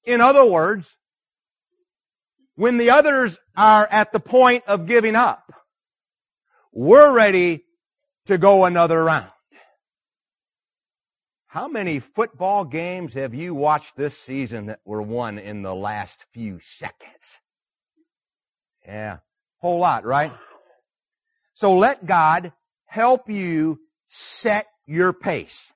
In 0.04 0.22
other 0.22 0.46
words, 0.46 0.98
when 2.56 2.78
the 2.78 2.90
others 2.90 3.40
are 3.56 3.88
at 3.90 4.12
the 4.12 4.20
point 4.20 4.64
of 4.68 4.86
giving 4.86 5.16
up, 5.16 5.54
we're 6.72 7.14
ready 7.14 7.66
to 8.28 8.38
go 8.38 8.66
another 8.66 9.04
round. 9.04 9.30
How 11.48 11.68
many 11.68 12.00
football 12.00 12.64
games 12.64 13.16
have 13.16 13.34
you 13.34 13.56
watched 13.56 13.98
this 13.98 14.16
season 14.16 14.68
that 14.68 14.82
were 14.86 15.02
won 15.02 15.40
in 15.40 15.64
the 15.64 15.74
last 15.74 16.26
few 16.32 16.60
seconds? 16.60 17.40
Yeah, 18.86 19.18
whole 19.58 19.80
lot, 19.80 20.06
right? 20.06 20.32
So 21.54 21.76
let 21.76 22.06
God 22.06 22.54
help 22.86 23.30
you 23.30 23.80
set 24.06 24.68
your 24.90 25.14
pace. 25.14 25.72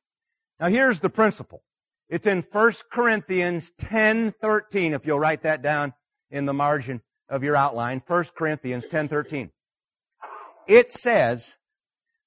Now 0.59 0.67
here's 0.67 0.99
the 0.99 1.09
principle. 1.09 1.63
It's 2.09 2.27
in 2.27 2.43
1 2.51 2.73
Corinthians 2.91 3.71
10:13 3.79 4.93
if 4.93 5.05
you'll 5.05 5.19
write 5.19 5.43
that 5.43 5.61
down 5.61 5.93
in 6.31 6.45
the 6.45 6.53
margin 6.53 7.01
of 7.29 7.43
your 7.43 7.55
outline. 7.55 8.01
1 8.05 8.25
Corinthians 8.35 8.85
10:13. 8.85 9.51
It 10.67 10.91
says, 10.91 11.57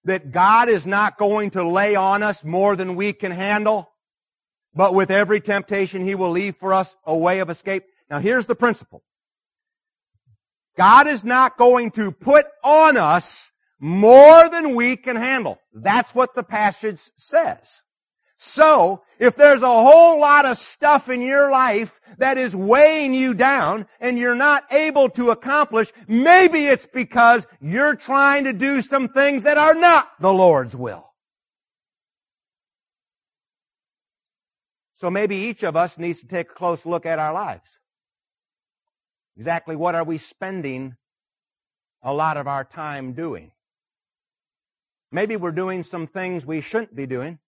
that 0.06 0.30
God 0.30 0.68
is 0.68 0.86
not 0.86 1.18
going 1.18 1.50
to 1.50 1.68
lay 1.68 1.96
on 1.96 2.22
us 2.22 2.44
more 2.44 2.76
than 2.76 2.94
we 2.94 3.12
can 3.12 3.32
handle, 3.32 3.90
but 4.72 4.94
with 4.94 5.10
every 5.10 5.40
temptation 5.40 6.04
He 6.04 6.14
will 6.14 6.30
leave 6.30 6.56
for 6.56 6.72
us 6.72 6.96
a 7.04 7.16
way 7.16 7.40
of 7.40 7.50
escape. 7.50 7.84
Now 8.08 8.20
here's 8.20 8.46
the 8.46 8.54
principle. 8.54 9.02
God 10.76 11.08
is 11.08 11.24
not 11.24 11.56
going 11.56 11.90
to 11.92 12.12
put 12.12 12.46
on 12.62 12.96
us 12.96 13.50
more 13.78 14.48
than 14.48 14.74
we 14.74 14.96
can 14.96 15.16
handle. 15.16 15.58
That's 15.72 16.14
what 16.14 16.34
the 16.34 16.42
passage 16.42 17.00
says. 17.16 17.82
So, 18.38 19.02
if 19.18 19.34
there's 19.34 19.62
a 19.62 19.66
whole 19.66 20.20
lot 20.20 20.44
of 20.44 20.58
stuff 20.58 21.08
in 21.08 21.22
your 21.22 21.50
life 21.50 22.00
that 22.18 22.36
is 22.36 22.54
weighing 22.54 23.14
you 23.14 23.32
down 23.32 23.86
and 23.98 24.18
you're 24.18 24.34
not 24.34 24.70
able 24.72 25.08
to 25.10 25.30
accomplish, 25.30 25.90
maybe 26.06 26.66
it's 26.66 26.86
because 26.86 27.46
you're 27.60 27.96
trying 27.96 28.44
to 28.44 28.52
do 28.52 28.82
some 28.82 29.08
things 29.08 29.44
that 29.44 29.56
are 29.56 29.74
not 29.74 30.10
the 30.20 30.32
Lord's 30.32 30.76
will. 30.76 31.14
So 34.92 35.10
maybe 35.10 35.36
each 35.36 35.62
of 35.62 35.74
us 35.74 35.98
needs 35.98 36.20
to 36.20 36.26
take 36.26 36.50
a 36.50 36.54
close 36.54 36.84
look 36.84 37.06
at 37.06 37.18
our 37.18 37.32
lives. 37.32 37.80
Exactly 39.36 39.76
what 39.76 39.94
are 39.94 40.04
we 40.04 40.18
spending 40.18 40.96
a 42.02 42.12
lot 42.12 42.36
of 42.36 42.46
our 42.46 42.64
time 42.64 43.12
doing? 43.12 43.52
Maybe 45.16 45.34
we're 45.34 45.50
doing 45.50 45.82
some 45.82 46.06
things 46.06 46.44
we 46.44 46.60
shouldn't 46.60 46.94
be 46.94 47.06
doing 47.06 47.38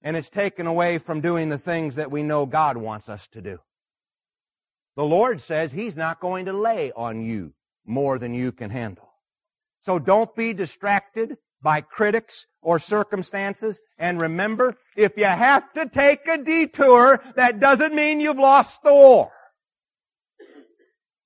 and 0.00 0.16
it's 0.16 0.30
taken 0.30 0.66
away 0.66 0.96
from 0.96 1.20
doing 1.20 1.50
the 1.50 1.58
things 1.58 1.96
that 1.96 2.10
we 2.10 2.22
know 2.22 2.46
God 2.46 2.78
wants 2.78 3.10
us 3.10 3.28
to 3.32 3.42
do. 3.42 3.58
The 4.96 5.04
Lord 5.04 5.42
says 5.42 5.72
He's 5.72 5.98
not 5.98 6.18
going 6.18 6.46
to 6.46 6.54
lay 6.54 6.90
on 6.96 7.26
you 7.26 7.52
more 7.84 8.18
than 8.18 8.32
you 8.32 8.52
can 8.52 8.70
handle. 8.70 9.10
So 9.80 9.98
don't 9.98 10.34
be 10.34 10.54
distracted 10.54 11.36
by 11.60 11.82
critics 11.82 12.46
or 12.62 12.78
circumstances. 12.78 13.78
And 13.98 14.18
remember, 14.18 14.78
if 14.96 15.18
you 15.18 15.26
have 15.26 15.70
to 15.74 15.86
take 15.86 16.26
a 16.26 16.38
detour, 16.38 17.22
that 17.36 17.60
doesn't 17.60 17.94
mean 17.94 18.18
you've 18.18 18.38
lost 18.38 18.82
the 18.82 18.94
war. 18.94 19.30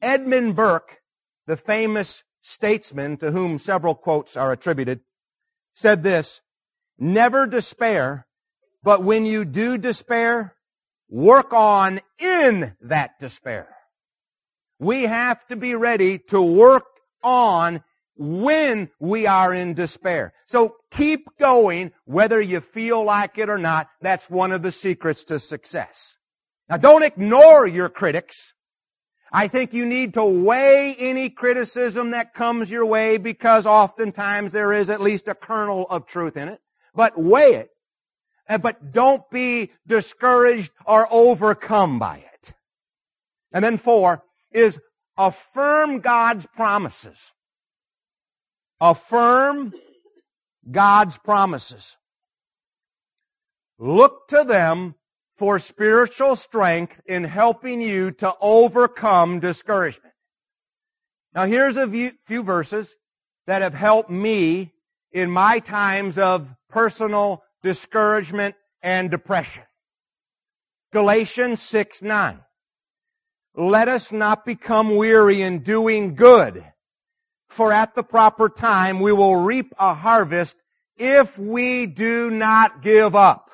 Edmund 0.03 0.57
Burke, 0.57 1.03
the 1.47 1.57
famous 1.57 2.25
statesman 2.41 3.17
to 3.19 3.31
whom 3.31 3.61
several 3.61 3.95
quotes 3.95 4.37
are 4.37 4.51
attributed, 4.51 5.03
said 5.77 6.03
this, 6.03 6.41
never 6.99 7.47
despair 7.47 8.27
but 8.87 9.03
when 9.03 9.27
you 9.27 9.45
do 9.45 9.79
despair, 9.79 10.55
work 11.09 11.53
on 11.53 11.99
in 12.21 12.77
that 12.83 13.19
despair. 13.19 13.77
We 14.79 15.03
have 15.03 15.45
to 15.49 15.57
be 15.57 15.75
ready 15.75 16.21
to 16.29 16.41
work 16.41 16.85
on 17.25 17.83
when 18.17 18.89
we 19.01 19.27
are 19.27 19.53
in 19.53 19.75
despair. 19.75 20.33
So 20.47 20.77
keep 20.93 21.27
going 21.37 21.91
whether 22.05 22.41
you 22.41 22.61
feel 22.61 23.03
like 23.03 23.39
it 23.39 23.51
or 23.51 23.59
not. 23.59 23.89
That's 24.01 24.31
one 24.31 24.53
of 24.53 24.63
the 24.63 24.71
secrets 24.71 25.25
to 25.25 25.41
success. 25.41 26.17
Now 26.69 26.77
don't 26.77 27.03
ignore 27.03 27.67
your 27.67 27.89
critics. 27.89 28.55
I 29.33 29.49
think 29.49 29.73
you 29.73 29.85
need 29.85 30.15
to 30.15 30.25
weigh 30.25 30.95
any 30.99 31.29
criticism 31.29 32.11
that 32.11 32.35
comes 32.35 32.71
your 32.71 32.87
way 32.87 33.17
because 33.17 33.67
oftentimes 33.67 34.53
there 34.53 34.73
is 34.73 34.89
at 34.89 35.01
least 35.01 35.29
a 35.29 35.35
kernel 35.35 35.87
of 35.91 36.07
truth 36.07 36.37
in 36.37 36.49
it. 36.49 36.61
But 36.95 37.19
weigh 37.19 37.55
it 37.55 37.71
but 38.49 38.93
don't 38.93 39.29
be 39.31 39.73
discouraged 39.87 40.71
or 40.87 41.09
overcome 41.11 41.99
by 41.99 42.19
it. 42.19 42.55
And 43.53 43.65
then 43.65 43.79
four 43.79 44.23
is 44.53 44.79
affirm 45.17 46.01
God's 46.01 46.47
promises. 46.55 47.33
Affirm 48.81 49.73
God's 50.71 51.19
promises. 51.19 51.97
Look 53.79 54.29
to 54.29 54.45
them 54.45 54.95
for 55.37 55.59
spiritual 55.59 56.37
strength 56.37 57.01
in 57.07 57.25
helping 57.25 57.81
you 57.81 58.11
to 58.11 58.35
overcome 58.41 59.41
discouragement. 59.41 60.15
Now 61.35 61.45
here's 61.45 61.77
a 61.77 62.13
few 62.25 62.43
verses 62.43 62.97
that 63.47 63.63
have 63.63 63.75
helped 63.75 64.11
me 64.11 64.73
in 65.13 65.31
my 65.31 65.59
times 65.59 66.19
of 66.19 66.49
personal 66.69 67.43
discouragement, 67.67 68.55
and 68.81 69.11
depression. 69.11 69.65
Galatians 70.93 71.61
6, 71.63 72.01
9. 72.01 72.41
Let 73.57 73.89
us 73.89 74.13
not 74.13 74.47
become 74.47 74.95
weary 74.95 75.43
in 75.43 75.61
doing 75.61 76.15
good, 76.15 76.65
for 77.49 77.73
at 77.73 77.97
the 77.97 78.05
proper 78.05 78.49
time 78.49 79.01
we 79.01 79.13
will 79.13 79.37
reap 79.37 79.75
a 79.81 79.95
harvest 79.95 80.57
if 80.97 81.37
we 81.37 81.87
do 81.87 82.31
not 82.31 82.83
give 82.83 83.17
up. 83.17 83.46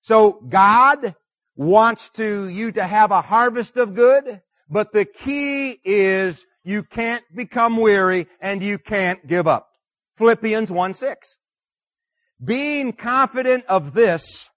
So 0.00 0.42
God 0.48 1.14
wants 1.56 2.08
to, 2.10 2.48
you 2.48 2.72
to 2.72 2.84
have 2.84 3.10
a 3.10 3.20
harvest 3.20 3.76
of 3.76 3.94
good, 3.94 4.40
but 4.68 4.92
the 4.92 5.04
key 5.04 5.78
is 5.84 6.46
you 6.64 6.82
can't 6.82 7.24
become 7.34 7.76
weary 7.76 8.26
and 8.40 8.62
you 8.62 8.78
can't 8.78 9.26
give 9.26 9.46
up. 9.46 9.68
Philippians 10.16 10.70
1 10.70 10.94
6 10.94 11.38
being 12.42 12.92
confident 12.92 13.64
of 13.66 13.94
this, 13.94 14.48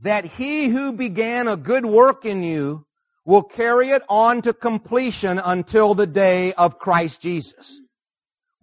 that 0.00 0.24
he 0.24 0.68
who 0.68 0.92
began 0.92 1.48
a 1.48 1.56
good 1.56 1.86
work 1.86 2.24
in 2.24 2.42
you 2.42 2.86
will 3.24 3.42
carry 3.42 3.90
it 3.90 4.02
on 4.08 4.42
to 4.42 4.52
completion 4.52 5.40
until 5.42 5.94
the 5.94 6.06
day 6.06 6.52
of 6.54 6.78
Christ 6.78 7.20
Jesus. 7.20 7.80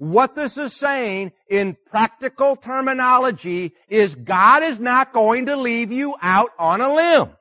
What 0.02 0.34
this 0.34 0.58
is 0.58 0.74
saying 0.74 1.32
in 1.48 1.78
practical 1.86 2.56
terminology 2.56 3.76
is 3.88 4.16
God 4.16 4.64
is 4.64 4.80
not 4.80 5.14
going 5.14 5.46
to 5.46 5.56
leave 5.56 5.92
you 5.92 6.16
out 6.24 6.50
on 6.58 6.82
a 6.82 6.92
limb. 6.92 7.38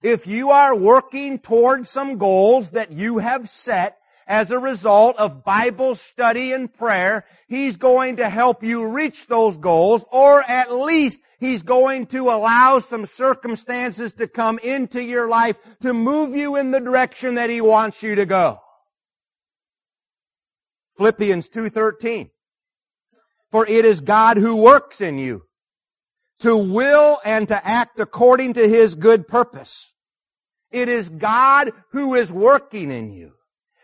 If 0.00 0.28
you 0.28 0.52
are 0.52 0.76
working 0.76 1.40
towards 1.40 1.90
some 1.90 2.18
goals 2.18 2.70
that 2.70 2.92
you 2.92 3.18
have 3.18 3.48
set, 3.48 3.98
as 4.28 4.52
a 4.52 4.60
result 4.60 5.16
of 5.16 5.42
Bible 5.42 5.96
study 5.96 6.52
and 6.52 6.72
prayer, 6.72 7.24
He's 7.48 7.76
going 7.76 8.18
to 8.18 8.28
help 8.28 8.62
you 8.62 8.88
reach 8.88 9.26
those 9.26 9.58
goals, 9.58 10.04
or 10.12 10.48
at 10.48 10.70
least 10.70 11.18
He's 11.40 11.64
going 11.64 12.06
to 12.06 12.30
allow 12.30 12.78
some 12.78 13.06
circumstances 13.06 14.12
to 14.12 14.28
come 14.28 14.60
into 14.60 15.02
your 15.02 15.26
life 15.26 15.58
to 15.80 15.92
move 15.92 16.36
you 16.36 16.54
in 16.54 16.70
the 16.70 16.78
direction 16.78 17.34
that 17.34 17.50
He 17.50 17.60
wants 17.60 18.04
you 18.04 18.14
to 18.14 18.24
go. 18.24 18.60
Philippians 20.96 21.48
2.13 21.48 22.30
For 23.50 23.66
it 23.66 23.84
is 23.84 24.00
God 24.00 24.36
who 24.36 24.56
works 24.56 25.00
in 25.00 25.18
you 25.18 25.42
to 26.40 26.56
will 26.56 27.18
and 27.24 27.48
to 27.48 27.66
act 27.66 28.00
according 28.00 28.54
to 28.54 28.68
His 28.68 28.94
good 28.94 29.26
purpose. 29.26 29.94
It 30.70 30.88
is 30.88 31.08
God 31.08 31.70
who 31.92 32.14
is 32.14 32.32
working 32.32 32.90
in 32.90 33.10
you. 33.12 33.32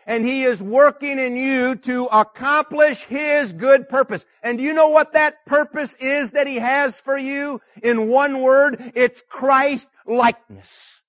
and 0.05 0.25
He 0.25 0.43
is 0.43 0.61
working 0.61 1.17
in 1.17 1.35
you 1.35 1.75
to 1.75 2.05
accomplish 2.11 3.05
His 3.05 3.53
good 3.53 3.87
purpose. 3.87 4.25
And 4.41 4.57
do 4.57 4.63
you 4.63 4.73
know 4.73 4.89
what 4.89 5.13
that 5.13 5.45
purpose 5.45 5.95
is 5.95 6.31
that 6.31 6.45
He 6.47 6.57
has 6.57 6.99
for 6.99 7.17
you? 7.17 7.61
In 7.81 8.09
one 8.09 8.41
word, 8.41 8.91
it's 8.95 9.23
Christ 9.27 9.87
likeness. 10.05 11.01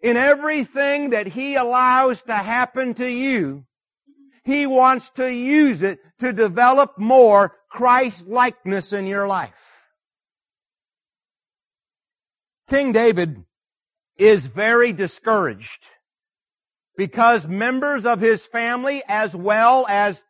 In 0.00 0.16
everything 0.16 1.10
that 1.10 1.28
He 1.28 1.54
allows 1.54 2.22
to 2.22 2.34
happen 2.34 2.94
to 2.94 3.08
you, 3.08 3.66
He 4.44 4.66
wants 4.66 5.10
to 5.10 5.32
use 5.32 5.82
it 5.82 6.00
to 6.18 6.32
develop 6.32 6.98
more 6.98 7.56
Christ 7.70 8.26
likeness 8.26 8.92
in 8.92 9.06
your 9.06 9.26
life. 9.26 9.86
King 12.68 12.92
David 12.92 13.44
is 14.16 14.46
very 14.46 14.92
discouraged 14.92 15.86
because 16.96 17.46
members 17.46 18.04
of 18.04 18.20
his 18.20 18.46
family 18.46 19.02
as 19.08 19.34
well 19.34 19.86
as 19.88 20.22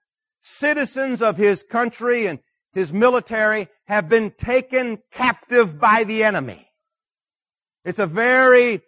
citizens 0.43 1.23
of 1.23 1.37
his 1.37 1.63
country 1.63 2.27
and 2.27 2.39
his 2.73 2.93
military 2.93 3.69
have 3.87 4.09
been 4.09 4.31
taken 4.31 5.03
captive 5.11 5.79
by 5.79 6.05
the 6.05 6.25
enemy. 6.25 6.69
It's 7.85 7.99
a 7.99 8.07
very 8.07 8.83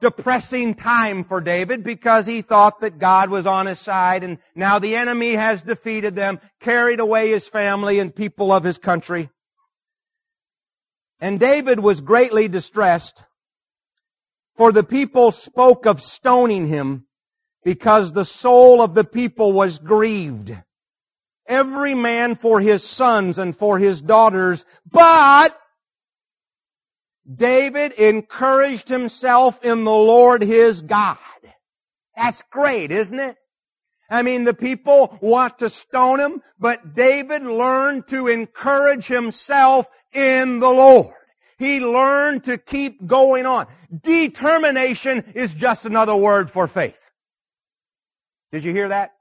depressing 0.00 0.74
time 0.74 1.24
for 1.24 1.40
David 1.40 1.84
because 1.84 2.26
he 2.26 2.42
thought 2.42 2.80
that 2.80 2.98
God 2.98 3.30
was 3.30 3.46
on 3.46 3.66
his 3.66 3.78
side 3.78 4.24
and 4.24 4.38
now 4.54 4.78
the 4.78 4.96
enemy 4.96 5.34
has 5.34 5.62
defeated 5.62 6.16
them, 6.16 6.40
carried 6.60 7.00
away 7.00 7.30
his 7.30 7.46
family 7.46 7.98
and 7.98 8.14
people 8.14 8.52
of 8.52 8.64
his 8.64 8.78
country. 8.78 9.30
And 11.20 11.38
David 11.38 11.80
was 11.80 12.00
greatly 12.00 12.48
distressed 12.48 13.22
for 14.56 14.72
the 14.72 14.84
people 14.84 15.30
spoke 15.30 15.86
of 15.86 16.00
stoning 16.00 16.68
him 16.68 17.06
because 17.64 18.12
the 18.12 18.24
soul 18.24 18.80
of 18.82 18.94
the 18.94 19.04
people 19.04 19.52
was 19.52 19.78
grieved. 19.78 20.56
Every 21.46 21.94
man 21.94 22.34
for 22.36 22.60
his 22.60 22.86
sons 22.86 23.38
and 23.38 23.56
for 23.56 23.78
his 23.78 24.00
daughters, 24.00 24.64
but 24.90 25.59
David 27.32 27.92
encouraged 27.92 28.88
himself 28.88 29.64
in 29.64 29.84
the 29.84 29.90
Lord 29.90 30.42
his 30.42 30.82
God. 30.82 31.18
That's 32.16 32.42
great, 32.50 32.90
isn't 32.90 33.18
it? 33.18 33.36
I 34.10 34.22
mean, 34.22 34.44
the 34.44 34.54
people 34.54 35.16
want 35.20 35.60
to 35.60 35.70
stone 35.70 36.18
him, 36.18 36.42
but 36.58 36.94
David 36.94 37.44
learned 37.44 38.08
to 38.08 38.26
encourage 38.26 39.06
himself 39.06 39.86
in 40.12 40.58
the 40.58 40.68
Lord. 40.68 41.14
He 41.58 41.78
learned 41.78 42.44
to 42.44 42.58
keep 42.58 43.06
going 43.06 43.46
on. 43.46 43.66
Determination 44.02 45.32
is 45.34 45.54
just 45.54 45.86
another 45.86 46.16
word 46.16 46.50
for 46.50 46.66
faith. 46.66 46.98
Did 48.50 48.64
you 48.64 48.72
hear 48.72 48.88
that? 48.88 49.12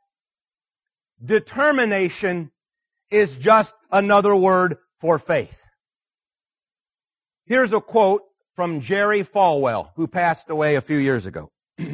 Determination 1.23 2.51
is 3.11 3.35
just 3.35 3.75
another 3.91 4.35
word 4.35 4.77
for 4.99 5.19
faith. 5.19 5.58
Here's 7.49 7.73
a 7.73 7.81
quote 7.81 8.21
from 8.55 8.79
Jerry 8.79 9.23
Falwell, 9.23 9.89
who 9.95 10.07
passed 10.07 10.51
away 10.51 10.75
a 10.75 10.81
few 10.81 10.97
years 10.97 11.25
ago. 11.25 11.51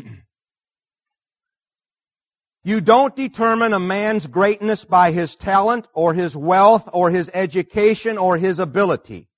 You 2.68 2.82
don't 2.82 3.16
determine 3.16 3.74
a 3.74 3.80
man's 3.80 4.26
greatness 4.26 4.86
by 4.86 5.12
his 5.12 5.36
talent 5.36 5.88
or 5.94 6.16
his 6.16 6.36
wealth 6.36 6.90
or 6.94 7.12
his 7.12 7.30
education 7.32 8.18
or 8.18 8.40
his 8.40 8.58
ability. 8.58 9.30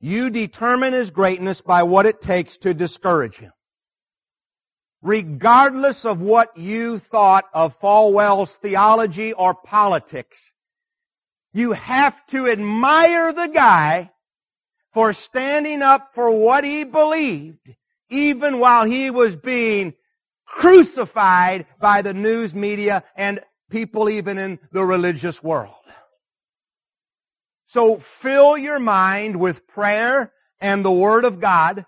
You 0.00 0.30
determine 0.30 0.92
his 0.92 1.10
greatness 1.10 1.60
by 1.60 1.82
what 1.82 2.06
it 2.06 2.20
takes 2.20 2.56
to 2.58 2.74
discourage 2.74 3.38
him. 3.38 3.50
Regardless 5.02 6.04
of 6.04 6.22
what 6.22 6.56
you 6.56 6.98
thought 6.98 7.46
of 7.52 7.76
Falwell's 7.80 8.54
theology 8.54 9.32
or 9.32 9.52
politics, 9.52 10.52
you 11.52 11.72
have 11.72 12.24
to 12.28 12.46
admire 12.46 13.32
the 13.32 13.48
guy 13.48 14.12
for 14.98 15.12
standing 15.12 15.80
up 15.80 16.12
for 16.12 16.28
what 16.28 16.64
he 16.64 16.82
believed, 16.82 17.72
even 18.10 18.58
while 18.58 18.84
he 18.84 19.10
was 19.10 19.36
being 19.36 19.94
crucified 20.44 21.66
by 21.78 22.02
the 22.02 22.12
news 22.12 22.52
media 22.52 23.04
and 23.14 23.38
people 23.70 24.10
even 24.10 24.38
in 24.38 24.58
the 24.72 24.82
religious 24.82 25.40
world. 25.40 25.76
So 27.66 27.94
fill 27.94 28.58
your 28.58 28.80
mind 28.80 29.38
with 29.38 29.68
prayer 29.68 30.32
and 30.60 30.84
the 30.84 30.90
Word 30.90 31.24
of 31.24 31.38
God 31.38 31.86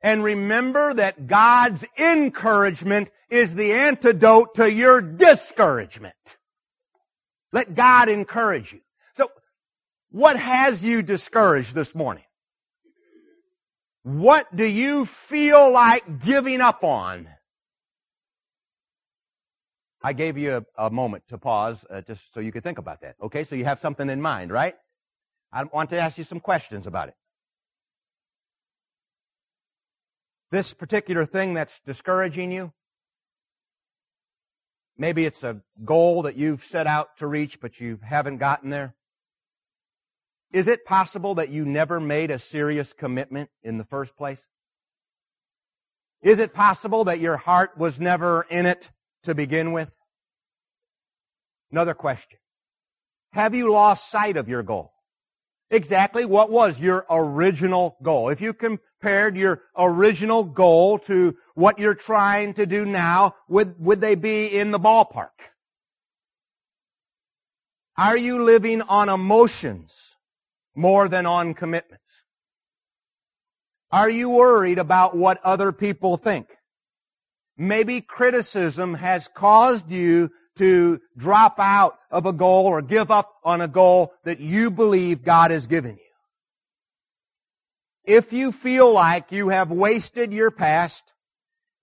and 0.00 0.22
remember 0.22 0.94
that 0.94 1.26
God's 1.26 1.84
encouragement 1.98 3.10
is 3.28 3.56
the 3.56 3.72
antidote 3.72 4.54
to 4.54 4.72
your 4.72 5.02
discouragement. 5.02 6.36
Let 7.52 7.74
God 7.74 8.08
encourage 8.08 8.72
you. 8.72 8.82
So, 9.16 9.32
what 10.12 10.38
has 10.38 10.84
you 10.84 11.02
discouraged 11.02 11.74
this 11.74 11.92
morning? 11.92 12.22
What 14.06 14.54
do 14.54 14.64
you 14.64 15.04
feel 15.04 15.72
like 15.72 16.24
giving 16.24 16.60
up 16.60 16.84
on? 16.84 17.26
I 20.00 20.12
gave 20.12 20.38
you 20.38 20.64
a, 20.78 20.86
a 20.86 20.90
moment 20.90 21.24
to 21.30 21.38
pause 21.38 21.84
uh, 21.90 22.02
just 22.02 22.32
so 22.32 22.38
you 22.38 22.52
could 22.52 22.62
think 22.62 22.78
about 22.78 23.00
that. 23.00 23.16
Okay, 23.20 23.42
so 23.42 23.56
you 23.56 23.64
have 23.64 23.80
something 23.80 24.08
in 24.08 24.22
mind, 24.22 24.52
right? 24.52 24.76
I 25.52 25.64
want 25.64 25.90
to 25.90 25.98
ask 25.98 26.18
you 26.18 26.22
some 26.22 26.38
questions 26.38 26.86
about 26.86 27.08
it. 27.08 27.14
This 30.52 30.72
particular 30.72 31.26
thing 31.26 31.54
that's 31.54 31.80
discouraging 31.80 32.52
you, 32.52 32.72
maybe 34.96 35.24
it's 35.24 35.42
a 35.42 35.62
goal 35.84 36.22
that 36.22 36.36
you've 36.36 36.64
set 36.64 36.86
out 36.86 37.16
to 37.16 37.26
reach, 37.26 37.60
but 37.60 37.80
you 37.80 37.98
haven't 38.04 38.36
gotten 38.36 38.70
there. 38.70 38.94
Is 40.52 40.68
it 40.68 40.84
possible 40.84 41.34
that 41.34 41.50
you 41.50 41.64
never 41.64 42.00
made 42.00 42.30
a 42.30 42.38
serious 42.38 42.92
commitment 42.92 43.50
in 43.62 43.78
the 43.78 43.84
first 43.84 44.16
place? 44.16 44.46
Is 46.22 46.38
it 46.38 46.54
possible 46.54 47.04
that 47.04 47.20
your 47.20 47.36
heart 47.36 47.76
was 47.76 48.00
never 48.00 48.46
in 48.48 48.66
it 48.66 48.90
to 49.24 49.34
begin 49.34 49.72
with? 49.72 49.94
Another 51.70 51.94
question. 51.94 52.38
Have 53.32 53.54
you 53.54 53.70
lost 53.70 54.10
sight 54.10 54.36
of 54.36 54.48
your 54.48 54.62
goal? 54.62 54.92
exactly 55.70 56.24
what 56.24 56.50
was 56.50 56.78
your 56.80 57.06
original 57.10 57.96
goal. 58.02 58.28
If 58.28 58.40
you 58.40 58.52
compared 58.52 59.36
your 59.36 59.62
original 59.76 60.44
goal 60.44 60.98
to 61.00 61.36
what 61.54 61.78
you're 61.78 61.94
trying 61.94 62.54
to 62.54 62.66
do 62.66 62.84
now, 62.84 63.34
would, 63.48 63.78
would 63.80 64.00
they 64.00 64.14
be 64.14 64.46
in 64.46 64.70
the 64.70 64.80
ballpark? 64.80 65.30
Are 67.98 68.16
you 68.16 68.42
living 68.42 68.82
on 68.82 69.08
emotions 69.08 70.15
more 70.76 71.08
than 71.08 71.26
on 71.26 71.54
commitments? 71.54 72.04
Are 73.90 74.10
you 74.10 74.30
worried 74.30 74.78
about 74.78 75.16
what 75.16 75.40
other 75.42 75.72
people 75.72 76.16
think? 76.16 76.48
Maybe 77.56 78.00
criticism 78.00 78.94
has 78.94 79.28
caused 79.28 79.90
you 79.90 80.30
to 80.56 81.00
drop 81.16 81.58
out 81.58 81.98
of 82.10 82.26
a 82.26 82.32
goal 82.32 82.66
or 82.66 82.82
give 82.82 83.10
up 83.10 83.34
on 83.44 83.60
a 83.60 83.68
goal 83.68 84.12
that 84.24 84.40
you 84.40 84.70
believe 84.70 85.22
God 85.22 85.50
has 85.50 85.66
given 85.66 85.92
you. 85.92 86.02
If 88.04 88.32
you 88.32 88.52
feel 88.52 88.92
like 88.92 89.32
you 89.32 89.48
have 89.48 89.70
wasted 89.70 90.32
your 90.32 90.50
past, 90.50 91.12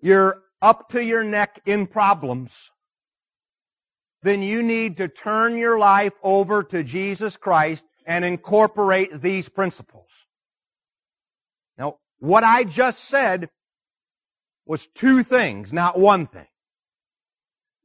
you're 0.02 0.42
up 0.62 0.90
to 0.90 1.04
your 1.04 1.24
neck 1.24 1.60
in 1.66 1.88
problems, 1.88 2.72
then 4.22 4.42
you 4.42 4.64
need 4.64 4.98
to 4.98 5.08
turn 5.08 5.58
your 5.58 5.78
life 5.78 6.14
over 6.24 6.64
to 6.64 6.84
Jesus 6.84 7.36
Christ 7.36 7.84
and 8.06 8.26
incorporate 8.26 9.22
these 9.22 9.50
principles. 9.50 10.26
Now, 11.78 11.98
what 12.20 12.44
I 12.44 12.64
just 12.64 13.04
said 13.06 13.50
was 14.66 14.88
two 14.88 15.24
things, 15.24 15.74
not 15.74 15.98
one 16.00 16.28
thing. 16.28 16.48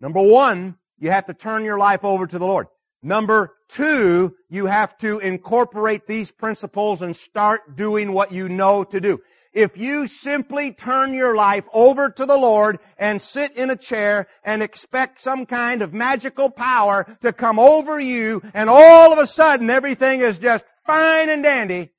Number 0.01 0.23
one, 0.23 0.77
you 0.99 1.11
have 1.11 1.27
to 1.27 1.35
turn 1.35 1.65
your 1.65 1.79
life 1.79 2.05
over 2.05 2.27
to 2.27 2.39
the 2.39 2.47
Lord. 2.47 2.67
Number 3.03 3.55
two, 3.69 4.35
you 4.49 4.67
have 4.67 4.97
to 4.99 5.19
incorporate 5.19 6.07
these 6.07 6.31
principles 6.31 7.03
and 7.03 7.15
start 7.15 7.77
doing 7.77 8.13
what 8.13 8.33
you 8.33 8.49
know 8.49 8.85
to 8.85 9.01
do. 9.01 9.21
If 9.59 9.77
you 9.77 10.07
simply 10.07 10.71
turn 10.71 11.13
your 11.13 11.35
life 11.35 11.65
over 11.73 12.11
to 12.11 12.25
the 12.25 12.37
Lord 12.37 12.79
and 12.97 13.21
sit 13.21 13.57
in 13.57 13.71
a 13.71 13.77
chair 13.77 14.29
and 14.45 14.63
expect 14.63 15.19
some 15.19 15.47
kind 15.47 15.83
of 15.83 15.93
magical 15.93 16.49
power 16.49 17.17
to 17.23 17.33
come 17.33 17.59
over 17.59 17.99
you 17.99 18.41
and 18.55 18.71
all 18.71 19.13
of 19.13 19.19
a 19.19 19.27
sudden 19.27 19.69
everything 19.69 20.21
is 20.21 20.39
just 20.39 20.65
fine 20.87 21.29
and 21.29 21.43
dandy, 21.43 21.91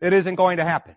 it 0.00 0.12
isn't 0.12 0.34
going 0.34 0.56
to 0.56 0.64
happen. 0.64 0.96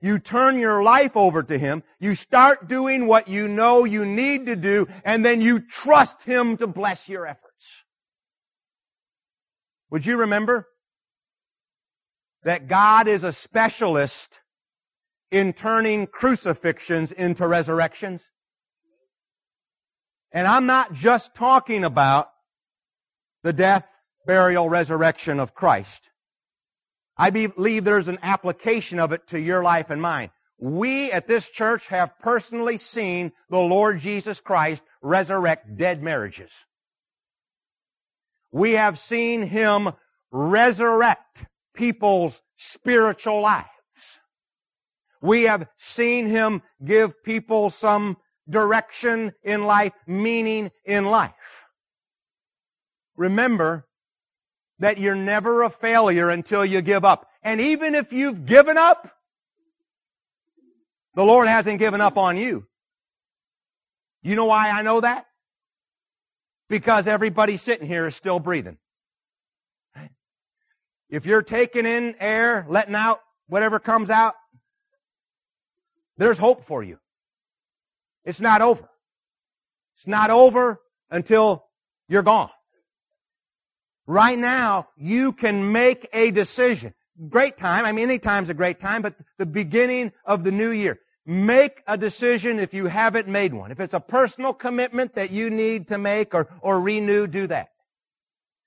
You 0.00 0.20
turn 0.20 0.60
your 0.60 0.84
life 0.84 1.16
over 1.16 1.42
to 1.42 1.58
Him. 1.58 1.82
You 1.98 2.14
start 2.14 2.68
doing 2.68 3.08
what 3.08 3.26
you 3.26 3.48
know 3.48 3.82
you 3.82 4.04
need 4.04 4.46
to 4.46 4.54
do, 4.54 4.86
and 5.04 5.24
then 5.24 5.40
you 5.40 5.58
trust 5.58 6.22
Him 6.22 6.56
to 6.58 6.68
bless 6.68 7.08
your 7.08 7.26
efforts. 7.26 7.82
Would 9.90 10.06
you 10.06 10.18
remember 10.18 10.68
that 12.46 12.68
God 12.68 13.08
is 13.08 13.24
a 13.24 13.32
specialist 13.32 14.38
in 15.32 15.52
turning 15.52 16.06
crucifixions 16.06 17.10
into 17.10 17.44
resurrections? 17.44 18.30
And 20.30 20.46
I'm 20.46 20.64
not 20.64 20.92
just 20.92 21.34
talking 21.34 21.82
about 21.82 22.28
the 23.42 23.52
death, 23.52 23.90
burial, 24.26 24.68
resurrection 24.68 25.40
of 25.40 25.56
Christ. 25.56 26.10
I 27.16 27.30
believe 27.30 27.82
there's 27.82 28.06
an 28.06 28.20
application 28.22 29.00
of 29.00 29.10
it 29.10 29.26
to 29.28 29.40
your 29.40 29.64
life 29.64 29.90
and 29.90 30.00
mine. 30.00 30.30
We 30.56 31.10
at 31.10 31.26
this 31.26 31.50
church 31.50 31.88
have 31.88 32.16
personally 32.20 32.76
seen 32.76 33.32
the 33.50 33.58
Lord 33.58 33.98
Jesus 33.98 34.38
Christ 34.38 34.84
resurrect 35.02 35.76
dead 35.76 36.00
marriages. 36.00 36.64
We 38.52 38.74
have 38.74 39.00
seen 39.00 39.48
Him 39.48 39.90
resurrect 40.30 41.46
people's 41.76 42.42
spiritual 42.56 43.40
lives. 43.40 43.68
We 45.20 45.44
have 45.44 45.68
seen 45.78 46.26
Him 46.26 46.62
give 46.84 47.22
people 47.22 47.70
some 47.70 48.16
direction 48.48 49.32
in 49.42 49.64
life, 49.64 49.92
meaning 50.06 50.70
in 50.84 51.04
life. 51.04 51.64
Remember 53.16 53.86
that 54.78 54.98
you're 54.98 55.14
never 55.14 55.62
a 55.62 55.70
failure 55.70 56.30
until 56.30 56.64
you 56.64 56.82
give 56.82 57.04
up. 57.04 57.28
And 57.42 57.60
even 57.60 57.94
if 57.94 58.12
you've 58.12 58.44
given 58.44 58.76
up, 58.76 59.10
the 61.14 61.24
Lord 61.24 61.48
hasn't 61.48 61.78
given 61.78 62.00
up 62.00 62.18
on 62.18 62.36
you. 62.36 62.66
You 64.22 64.36
know 64.36 64.44
why 64.44 64.70
I 64.70 64.82
know 64.82 65.00
that? 65.00 65.26
Because 66.68 67.06
everybody 67.06 67.56
sitting 67.56 67.86
here 67.86 68.06
is 68.06 68.16
still 68.16 68.38
breathing. 68.38 68.76
If 71.08 71.26
you're 71.26 71.42
taking 71.42 71.86
in 71.86 72.16
air, 72.18 72.66
letting 72.68 72.94
out 72.94 73.20
whatever 73.48 73.78
comes 73.78 74.10
out, 74.10 74.34
there's 76.16 76.38
hope 76.38 76.66
for 76.66 76.82
you. 76.82 76.98
It's 78.24 78.40
not 78.40 78.62
over. 78.62 78.88
It's 79.94 80.06
not 80.06 80.30
over 80.30 80.80
until 81.10 81.64
you're 82.08 82.22
gone. 82.22 82.50
Right 84.06 84.38
now, 84.38 84.88
you 84.96 85.32
can 85.32 85.72
make 85.72 86.08
a 86.12 86.30
decision. 86.30 86.94
Great 87.28 87.56
time. 87.56 87.84
I 87.84 87.92
mean, 87.92 88.04
any 88.04 88.18
time's 88.18 88.50
a 88.50 88.54
great 88.54 88.78
time, 88.78 89.02
but 89.02 89.14
the 89.38 89.46
beginning 89.46 90.12
of 90.24 90.44
the 90.44 90.52
new 90.52 90.70
year. 90.70 91.00
Make 91.24 91.82
a 91.88 91.98
decision 91.98 92.60
if 92.60 92.72
you 92.72 92.86
haven't 92.86 93.26
made 93.26 93.52
one. 93.52 93.72
If 93.72 93.80
it's 93.80 93.94
a 93.94 94.00
personal 94.00 94.52
commitment 94.52 95.14
that 95.16 95.32
you 95.32 95.50
need 95.50 95.88
to 95.88 95.98
make 95.98 96.34
or, 96.34 96.48
or 96.60 96.80
renew, 96.80 97.26
do 97.26 97.48
that. 97.48 97.70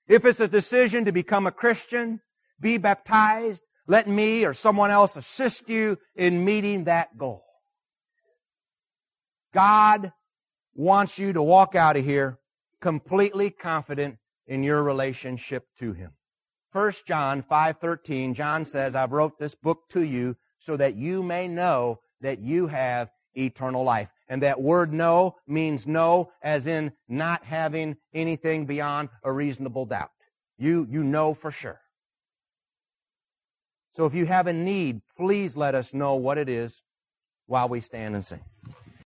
If 0.06 0.26
it's 0.26 0.40
a 0.40 0.48
decision 0.48 1.06
to 1.06 1.12
become 1.12 1.46
a 1.46 1.52
Christian, 1.52 2.20
be 2.60 2.78
baptized, 2.78 3.62
let 3.86 4.06
me 4.06 4.44
or 4.44 4.54
someone 4.54 4.90
else 4.90 5.16
assist 5.16 5.68
you 5.68 5.98
in 6.14 6.44
meeting 6.44 6.84
that 6.84 7.16
goal. 7.16 7.44
God 9.52 10.12
wants 10.74 11.18
you 11.18 11.32
to 11.32 11.42
walk 11.42 11.74
out 11.74 11.96
of 11.96 12.04
here 12.04 12.38
completely 12.80 13.50
confident 13.50 14.16
in 14.46 14.62
your 14.62 14.82
relationship 14.82 15.66
to 15.78 15.92
Him. 15.92 16.12
1 16.72 17.04
John 17.06 17.42
5:13 17.42 18.34
John 18.34 18.64
says, 18.64 18.94
"I 18.94 19.06
wrote 19.06 19.38
this 19.38 19.54
book 19.54 19.88
to 19.90 20.02
you 20.02 20.36
so 20.58 20.76
that 20.76 20.94
you 20.94 21.22
may 21.22 21.48
know 21.48 22.00
that 22.20 22.38
you 22.38 22.68
have 22.68 23.10
eternal 23.34 23.82
life." 23.82 24.08
And 24.28 24.42
that 24.42 24.60
word 24.60 24.92
know 24.92 25.36
means 25.46 25.86
know 25.86 26.32
as 26.42 26.68
in 26.68 26.92
not 27.08 27.44
having 27.44 27.96
anything 28.14 28.66
beyond 28.66 29.08
a 29.24 29.32
reasonable 29.32 29.86
doubt. 29.86 30.12
You 30.56 30.86
you 30.88 31.02
know 31.02 31.34
for 31.34 31.50
sure. 31.50 31.80
So 33.96 34.04
if 34.04 34.14
you 34.14 34.26
have 34.26 34.46
a 34.46 34.52
need, 34.52 35.00
please 35.16 35.56
let 35.56 35.74
us 35.74 35.92
know 35.92 36.14
what 36.14 36.38
it 36.38 36.48
is 36.48 36.82
while 37.46 37.68
we 37.68 37.80
stand 37.80 38.14
and 38.14 38.24
sing. 38.24 38.40